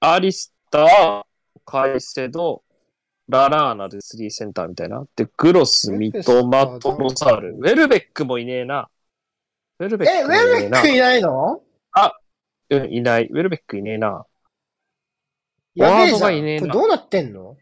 [0.00, 1.24] アリスター、
[1.64, 2.62] カイセド、
[3.28, 5.06] ララーナで3センターみたいな。
[5.16, 7.54] で、グロス、ミトマ、トロサール。
[7.54, 8.90] ウェルベックもいねえな。
[9.80, 10.88] ウェルベッえ、ウクえなェルベック。
[10.88, 11.62] いないの？
[12.70, 13.28] うん、いない。
[13.30, 14.26] ウェルベックいねえな。
[15.74, 16.38] やべえじゃん。
[16.38, 17.56] いねえなこれどうなってんの？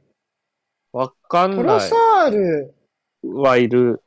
[0.93, 1.95] わかんないトロサ。
[2.29, 2.75] ール、
[3.23, 4.03] はいる。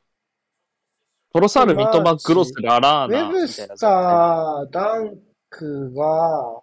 [1.32, 3.28] トロサール、ミトマ、グロス、ララーナ。
[3.28, 5.16] ウェブスター、ダン
[5.48, 6.60] クが、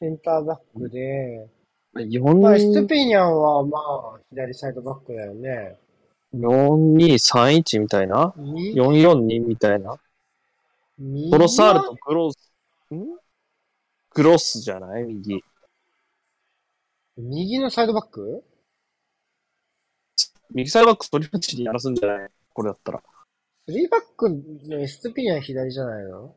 [0.00, 1.46] センターバックで、
[1.92, 5.76] まあ、スト4、ゥピニャンはまあ、左サイドバックだよね。
[6.34, 8.32] 4、2、3、1みたいな？
[8.38, 9.90] み ?4、4、2みたいな？
[9.90, 10.01] 右
[10.98, 12.52] トロサールはとグロス、
[12.94, 12.96] ん？
[14.14, 15.04] グロスじゃない？
[15.04, 15.42] 右。
[17.16, 18.44] 右のサイドバック？
[20.54, 22.28] 右サイドバックトリプチにやらすんじゃない？
[22.52, 23.02] これだったら。
[23.68, 26.34] ?3 バックのストゥピニャン左じゃないの？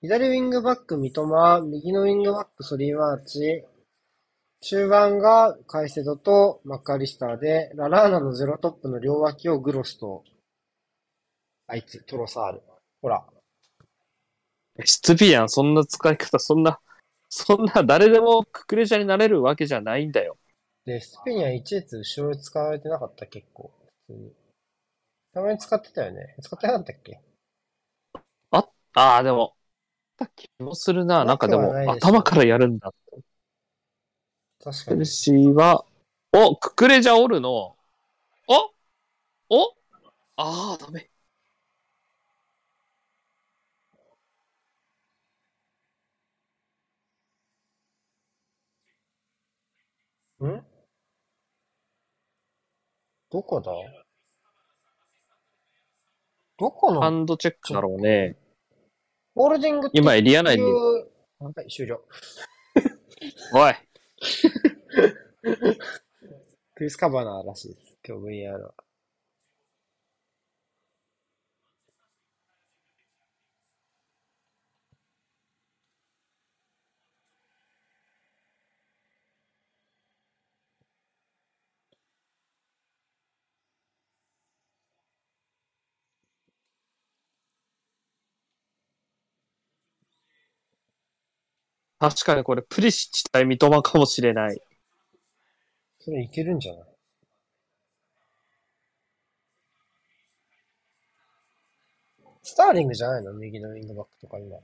[0.00, 3.64] 左ウィングバック、三笘、右のウィングバック、ソリーマーチ、
[4.60, 10.24] 中盤がカイセドとマッカリスターで、ララーナのゼロトップの両脇をグロスと、
[11.66, 12.62] あいつ、トロサール。
[13.00, 13.24] ほら。
[14.84, 16.80] ストゥピアン、そんな使い方、そんな、
[17.28, 20.36] そんな誰でもククレジャになれるわけじゃないんだよ。
[20.84, 23.70] で、ストゥピニャン1列後ろで使われてなかった結構。
[24.06, 24.32] 普通に。
[25.32, 26.34] たまに使ってたよね。
[26.40, 27.20] 使ってなかったっけ？
[28.50, 29.54] ああ、でも、
[30.34, 31.24] 気もするな。
[31.24, 32.92] なんかでも頭からやるんだ。
[34.64, 35.04] 確かにチェル。
[35.06, 35.84] シーは、
[36.32, 37.76] お、ククレジャおるの。
[38.48, 38.72] お
[39.50, 39.74] お
[40.36, 41.10] ああ、ダメ。
[50.46, 50.64] ん？
[53.30, 53.72] どこだ？
[56.58, 57.00] どこの？
[57.00, 58.36] ハンドチェックだろうね。
[59.34, 62.02] ホールディングって今エリア内にはい、終了。
[63.52, 63.74] おい。
[66.74, 67.96] クリス・カバナーらしいです。
[68.06, 68.74] 今日 VR は。
[91.98, 94.60] 確かにこれ、プリシッチ対三笘かもしれない。
[96.00, 96.84] それいけるんじゃない？
[102.42, 103.32] スターリングじゃないの？
[103.34, 104.56] 右のウィングバックとか今。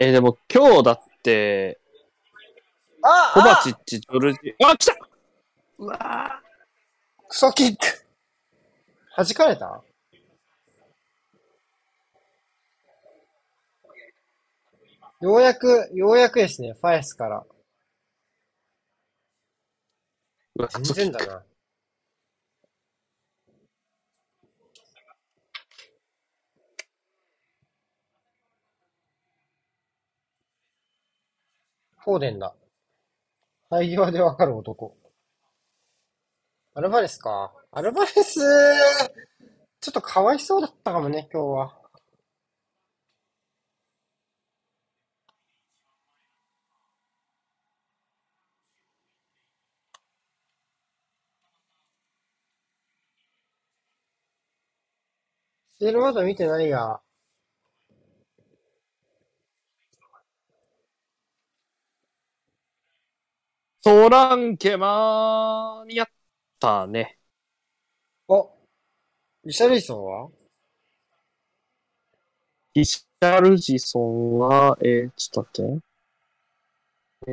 [0.00, 1.80] えーでも今日だって、
[3.02, 4.94] あコバチッチ、ジョルジ、あ、来た！
[5.78, 6.42] うわ
[7.28, 8.04] クソキック。
[9.16, 9.82] 弾かれた？
[15.20, 17.44] ようやく、ようやくですね、ファエスから。
[20.68, 21.42] 全然だな。
[31.98, 32.54] フォーデンだ。
[33.70, 34.96] 生え際でわかる男。
[36.74, 37.52] アルバレスか。
[37.72, 38.38] アルバレス、
[39.80, 41.85] ちょっとかわいそうだったかもね、今日は。
[55.76, 56.98] ステールまだ見てないや。
[63.82, 66.06] ソランケマーにやっ
[66.58, 67.18] たね。
[68.26, 68.50] お
[69.44, 70.30] リシャルリソンは？
[72.72, 75.82] リシャルジソンは、えー、ちょっと待っ
[77.26, 77.28] て。
[77.28, 77.32] え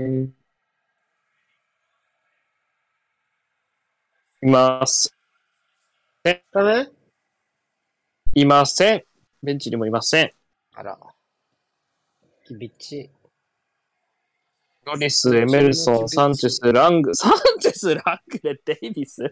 [4.44, 5.16] ー、います。
[6.24, 7.03] ダメ？
[8.36, 9.04] いません。
[9.44, 10.32] ベンチにもいません。
[10.74, 10.98] あら。
[12.48, 13.10] キビッチ。
[14.86, 19.24] ロリス、エメルソン、サンチェス、ラング、 サンチェス、ラングでデイビス？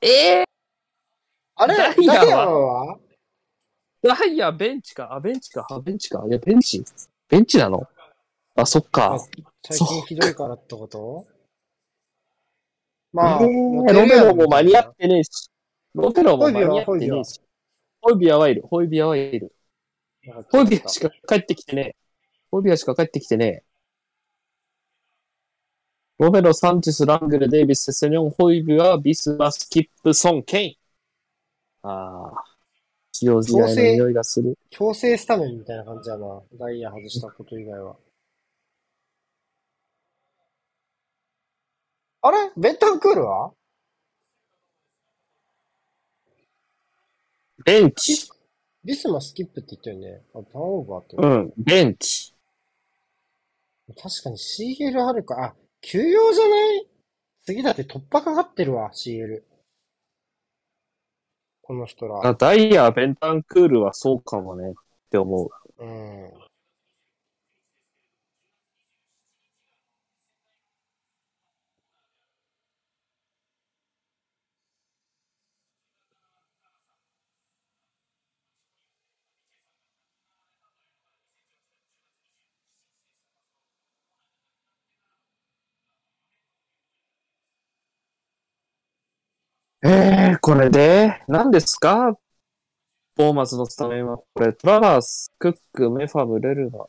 [0.00, 0.44] えー、
[1.54, 1.76] あれ？
[1.76, 2.98] ダイヤは？
[4.02, 5.14] ダイヤベンチか？
[5.14, 5.64] あ、ベンチか。
[5.70, 6.24] あ、ベンチか。
[6.26, 6.84] いや、ベンチ
[7.28, 7.86] ベンチなの？
[8.56, 9.18] あ、そっか。
[9.64, 11.26] 最近ひどいからってこと？
[13.12, 15.48] まあ、えーロメロも間に合ってねえし。
[15.94, 17.40] ロメロも間に合ってねえし。
[18.06, 18.62] ホイビアはいる。
[18.62, 19.52] ホイビアはいる。
[20.52, 21.96] ホイビアしか帰ってきてね。
[22.52, 23.64] ホイビアしか帰ってきてね。
[26.16, 31.88] ロメロ、サンチェス、ラングル、デイビス、セセニョン、ホイビア、ビスマ、スキップ、ソン、ケイン。
[31.88, 32.44] ああ。
[33.10, 34.56] 使用時代の匂いがする。
[34.70, 36.42] 強制スタメンみたいな感じやな。
[36.60, 37.96] ダイヤ外したこと以外は。
[42.22, 42.52] あれ？
[42.56, 43.52] ベッタンクールは？
[47.66, 48.30] ベンチ。
[48.84, 50.22] ビスマスキップって言ったよね。
[50.36, 51.16] あ、ターンオーバーって。
[51.16, 52.32] うん、ベンチ。
[53.88, 55.44] 確かに CL あるか。
[55.44, 56.86] あ、休養じゃない？
[57.44, 59.42] 次だって突破かかってるわ、CL。
[61.60, 62.24] この人ら。
[62.24, 64.74] あダイヤ、ベンタンクールはそうかもねっ
[65.10, 65.84] て思う。
[65.84, 66.30] うん。
[89.84, 92.16] えー、これで、何ですか？
[93.14, 96.86] ボーマスのスタメンは、これ、トラバース、クック、メファム、レルバ。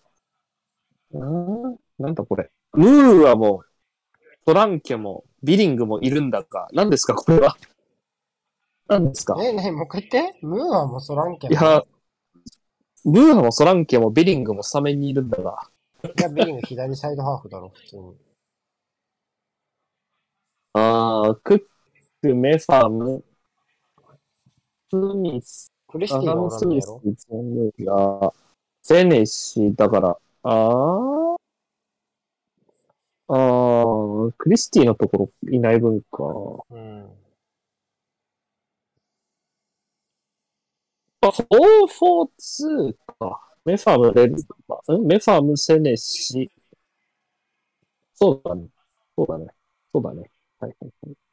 [1.11, 1.77] うーん？
[1.99, 2.49] なんだこれ？
[2.73, 3.64] ムーアも、
[4.45, 6.69] トランケも、ビリングもいるんだか。
[6.72, 7.14] 何ですか？
[7.14, 7.57] これは。
[8.88, 9.35] 何ですか？
[9.38, 11.84] え、ねもう一回言ってムーアもソランケンいや、
[13.03, 15.69] ムーアもソランケもビリングもスタメンにいるんだが。
[16.03, 18.15] いや、ビリング左サイドハーフだろ、普通に。
[20.73, 21.61] あー、クッ
[22.22, 23.23] ク、メファム、
[24.89, 28.34] スミス、クリスティがアダム・スおらんのやろ、ミスゼネガ、
[28.84, 31.38] ゼネシ、だから、あー
[33.30, 36.23] あー、クリスティのところいない分か。
[36.69, 37.10] うん。
[41.22, 43.41] あ、4-4-2か。
[43.65, 44.35] メファム、レル
[44.68, 45.06] バ、ん？
[45.06, 46.49] メファム、セネシ。
[48.14, 48.68] そうだね。
[49.15, 49.48] そうだね。
[49.94, 50.31] そうだね。
[50.60, 51.27] はいはいはい。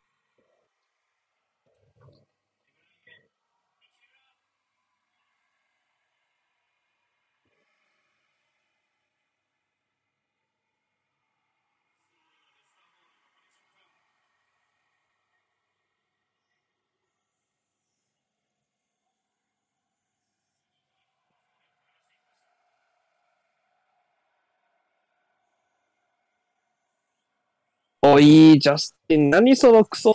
[28.07, 30.15] おい、ジャスティン、何そのクソ。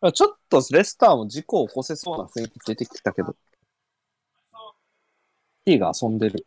[0.00, 3.36] あちょっとレスターも事故を起こせそうな雰囲気出てきたけど。
[5.64, 6.44] T が遊んでる。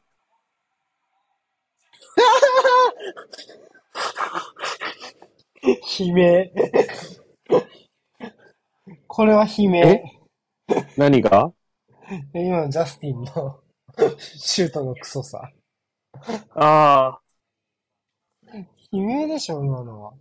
[5.64, 6.52] 悲鳴。
[9.16, 10.04] これは悲鳴。
[10.98, 11.54] 何が？
[12.34, 13.62] 今のジャスティンの
[14.20, 15.54] シュートのクソさ。
[16.54, 17.22] ああ。
[18.92, 20.14] 悲鳴でしょ、今のは。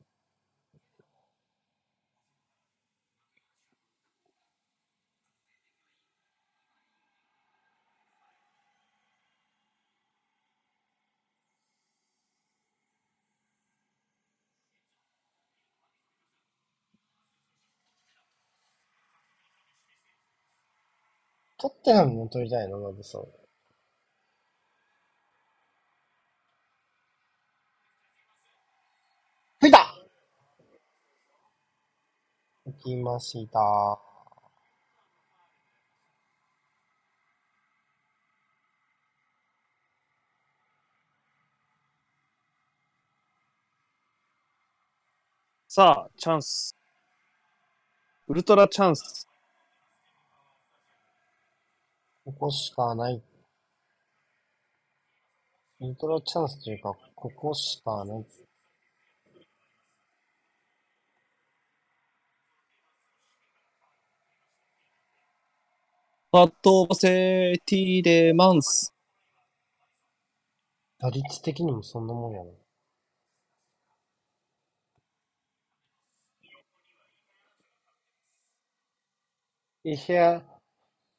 [21.65, 23.29] トッテナムも取りたいの、まずそう。
[29.61, 29.95] 吹いた
[32.67, 33.99] 吹きました。
[45.67, 46.77] さあ、チャンス。
[48.29, 49.34] ウルトラチャンス。
[52.25, 53.23] ここしかない。
[55.81, 58.27] ウルトラチャンスというか、ここしかない。
[66.33, 68.95] バットバセティレマンス。
[70.99, 72.51] 打率的にもそんなもんやな。
[79.85, 80.43] いや、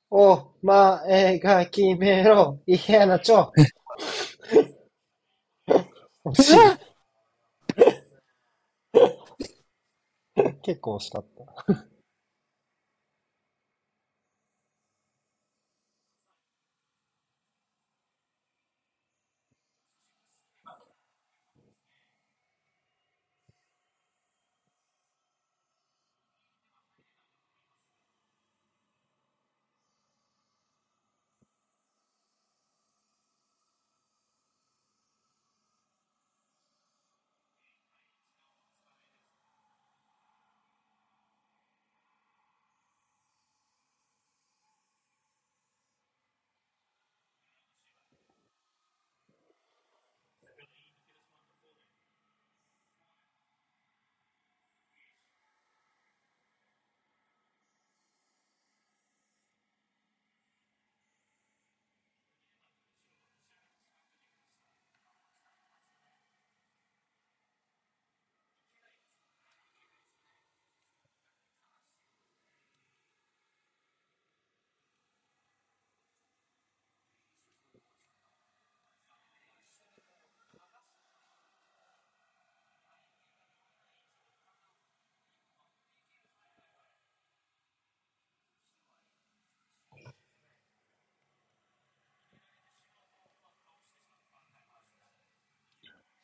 [0.09, 2.59] お前が決めろ。
[2.65, 3.51] いやなちょ。
[6.25, 6.55] 惜しい
[10.63, 11.94] 結構惜しかった。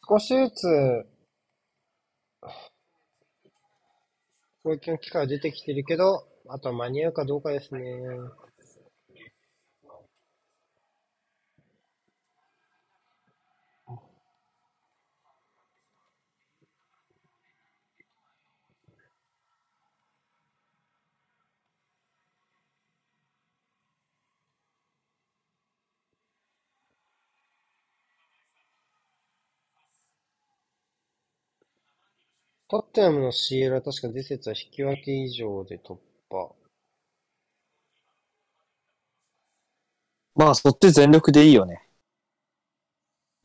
[0.08, 1.08] 少しずつ、
[4.64, 7.82] こういう機会は出てきてるけど、あとは間に合うかどうかですね。
[32.72, 35.98] トッテナムの CL は確か次節は引き分け以上で突
[36.30, 36.56] 破。
[40.36, 41.86] まあ、そっち全力でいいよね。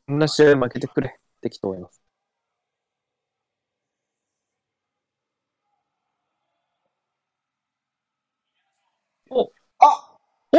[0.07, 2.01] こんな試合負けてくれってきと思います。
[9.29, 10.17] おあ
[10.53, 10.57] お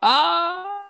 [0.00, 0.81] あ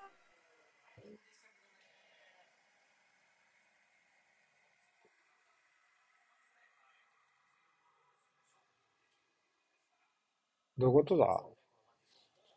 [10.78, 11.43] どういうことだ？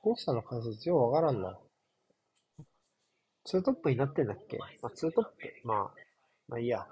[0.02, 1.58] コさんの解説ようわからんな。
[3.44, 4.58] ツートップになってんだっけ？
[4.82, 5.32] まあ、ツートップ。
[5.64, 5.78] まあ、
[6.48, 6.88] まあいいや。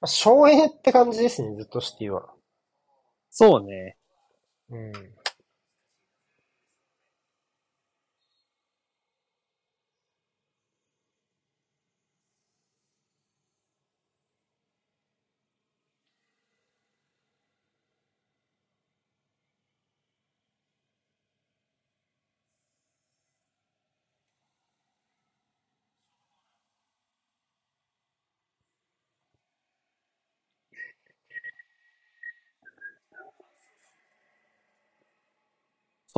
[0.00, 2.32] まあ、省エって感じですね、ずっとシティは。
[3.30, 3.96] そうね。
[4.70, 4.92] うん。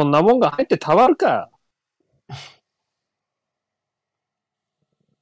[0.00, 1.50] そんなもんが入ってたまるか。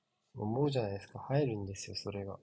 [0.36, 1.18] 思うじゃないですか。
[1.18, 2.38] 入るんですよ、それが。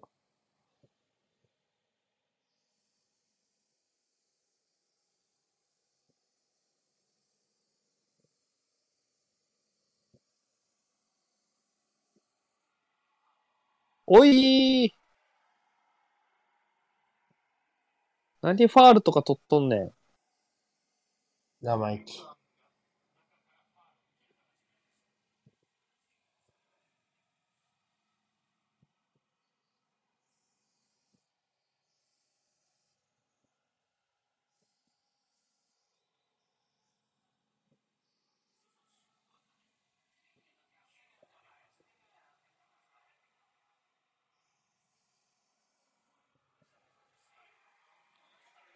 [14.07, 14.95] おいー
[18.41, 19.94] 何ファールとか取っとんねん。
[21.65, 22.23] 生意気。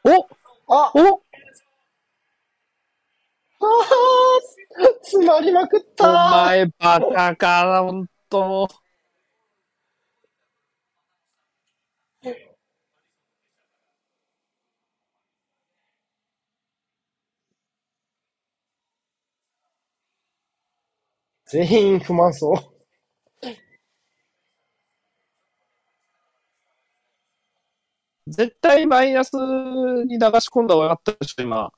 [0.03, 0.25] お
[0.73, 1.21] あお
[3.61, 4.39] ああ
[5.01, 8.67] 詰まりまくっおた前バカかな、ほんと。
[21.47, 22.55] 全員不満そう。
[28.31, 31.71] 絶対マイナスに流し込んだ方がよかったでしょ、今。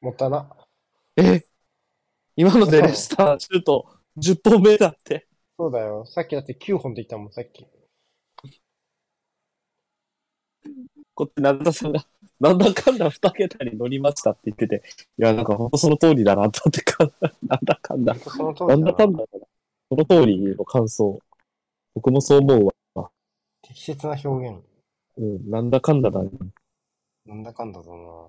[0.00, 0.48] もったいな。
[1.16, 1.44] え？
[2.36, 5.26] 今のでレスター、シュート10本目だって。
[5.58, 6.06] そうだよ。
[6.06, 7.66] さっきだって9本できたもん、さっき。
[11.14, 12.06] こって、な田さんが、
[12.38, 14.84] なんだかんだ2桁に乗りましたって言ってて、
[15.18, 17.10] いや、なんか本当その通りだなと思ってか、
[17.42, 18.84] なんだかんだその通なん。
[18.84, 19.24] だかんだ、
[19.90, 21.18] その通りの感想。
[21.94, 23.10] 僕もそう思うわ。
[23.62, 24.62] 適切な表現。
[25.16, 26.30] うん、なんだかんだだね。
[27.26, 28.28] なんだかんだだな。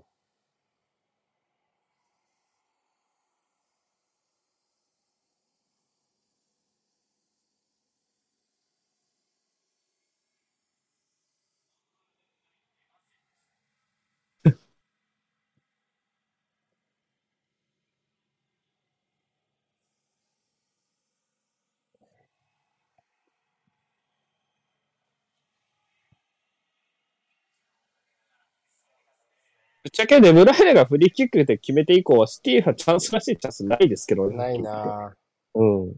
[29.89, 34.37] っちゃけデブライネがフリーキックで決めて以降は、シティはチャンスらしいチャンスないですけどね。
[34.37, 35.13] ないな
[35.55, 35.95] うん。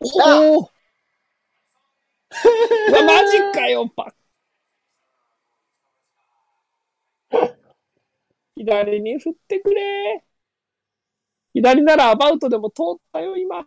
[0.00, 0.70] おお
[2.90, 4.14] マジかよ、パ
[8.56, 10.24] 左に振ってくれ
[11.54, 13.66] 左ならアバウトでも通ったよ、今。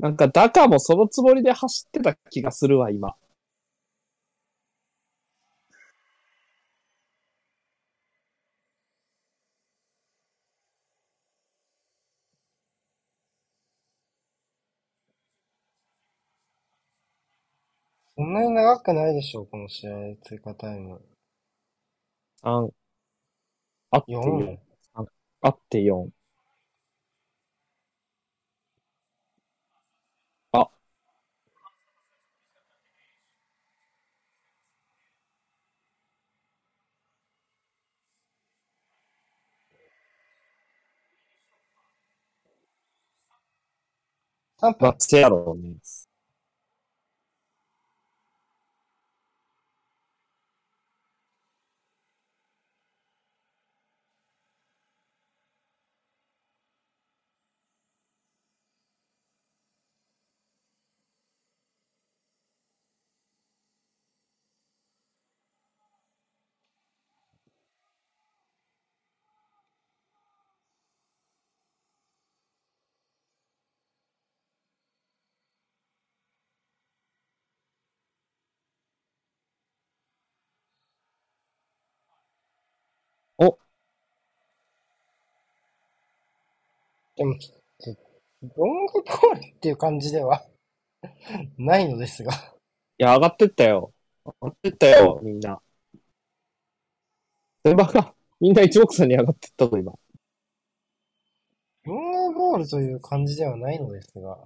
[0.00, 3.14] なんか、ダカもそのつもりで走ってた気がするわ、今。
[18.16, 21.00] そんなに長くないでしょう、この試合、追加タイム。
[22.42, 22.70] 3。
[23.90, 24.58] あって4 4。
[25.42, 26.10] あって4。
[44.60, 44.90] 3分マ。
[44.90, 45.76] ッチやろうね。
[83.38, 83.56] お、
[87.20, 87.34] でも、
[88.56, 90.42] ロングボールっていう感じでは
[91.58, 92.32] ないのですが。
[92.32, 92.36] い
[92.96, 93.92] や、上がってったよ。
[94.24, 95.60] 上がってったよ、みんな。
[97.62, 99.92] 先輩が、みんな一目散に上がってったぞ、今。
[101.84, 104.38] ロングボールという感じではないのですが。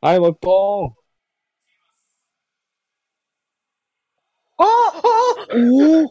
[0.00, 0.97] はい、もう一本。
[4.58, 4.66] ああ
[5.54, 6.08] おお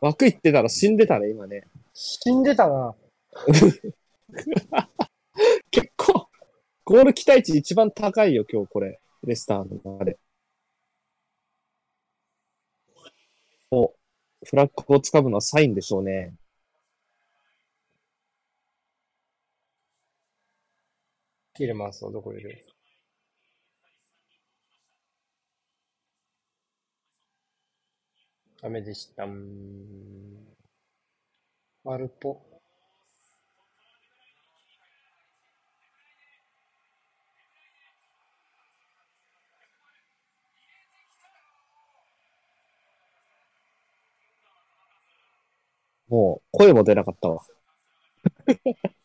[0.00, 1.66] 枠行ってたら死んでたね、今ね。
[1.92, 2.94] 死んでたな。
[5.70, 6.28] 結構、
[6.84, 8.98] ゴール期待値一番高いよ、今日これ。
[9.22, 10.18] レスターの中で。
[13.70, 13.94] お、
[14.44, 16.34] フラッグを掴むのはサインでしょうね。
[21.54, 22.64] キルマンスはどこいる
[28.62, 29.24] ダメでした。
[29.24, 29.30] ん
[31.84, 32.40] アルポ。
[46.08, 47.40] もう、声も出なかったわ。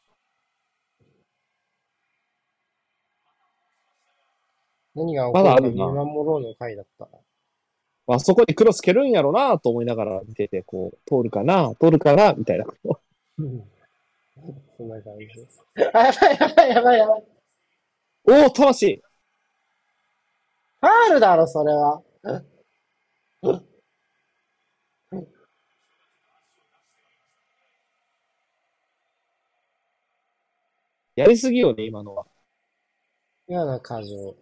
[4.95, 5.95] 何が起こまだあるか見守
[6.27, 7.07] ろうの回だった。
[8.07, 12.65] あそこにクロス蹴るんやろなと思いながら見てて、こう、通るかな通るかなみたいな。
[13.39, 13.63] うん
[14.77, 15.63] そんな感じです。
[15.93, 17.23] あ、やばいやばいやばいやばい。
[18.25, 19.01] おお、魂
[20.81, 22.01] ファールだろ、それは。
[31.15, 32.25] やりすぎよね、今のは。
[33.47, 34.35] 嫌な過剰。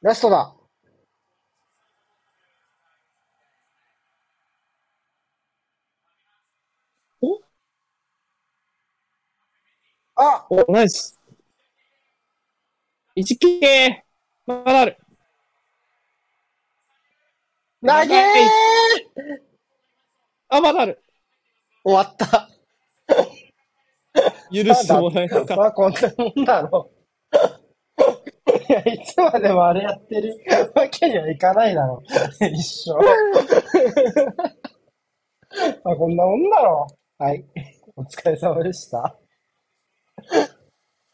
[0.00, 0.54] ラストだ。
[7.20, 7.40] お？
[10.14, 11.18] あお、ナイス。
[13.16, 14.04] 一系
[14.46, 14.96] まだある。
[17.80, 18.24] 投げー
[20.48, 21.02] あ、まだある。
[21.84, 22.48] 終わった。
[24.52, 25.56] 許してもらえなかった。
[25.56, 26.97] まあ、こんなもんだろう。
[28.68, 30.34] いや、いつまでもあれやってる
[30.74, 32.02] わけにはいかないだろ
[32.40, 32.44] う。
[32.46, 32.94] 一生。
[32.94, 33.00] ま
[35.92, 36.86] あ、こんなもんだろ
[37.18, 37.22] う。
[37.22, 37.44] はい。
[37.96, 39.18] お疲れ様でした。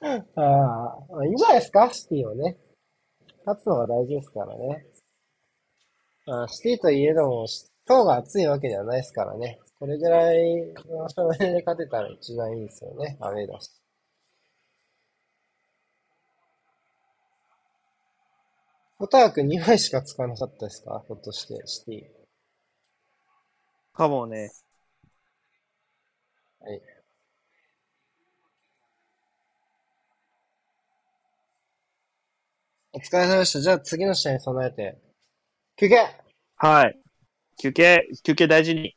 [0.05, 2.59] ああ、いいんじゃないですか、シティはね。
[3.47, 4.87] 勝つのが大事ですからね。
[6.27, 7.47] あ、シティといえども、
[7.87, 9.59] 層が厚いわけではないですからね。
[9.79, 13.17] これぐらいの勝負で勝てたら一番いいですよね。
[13.21, 13.84] アウェーだし。
[19.05, 21.05] おたわく2枚しか使わなかったですか？
[21.07, 22.05] ひょっとして、シティ。
[23.93, 24.51] かもね。
[26.59, 26.81] はい。
[32.95, 33.61] お疲れ様でした。
[33.61, 34.97] じゃあ次の試合に備えて。
[35.77, 36.09] 休憩は
[36.57, 36.99] はい。
[37.61, 38.97] 休憩、休憩大事に。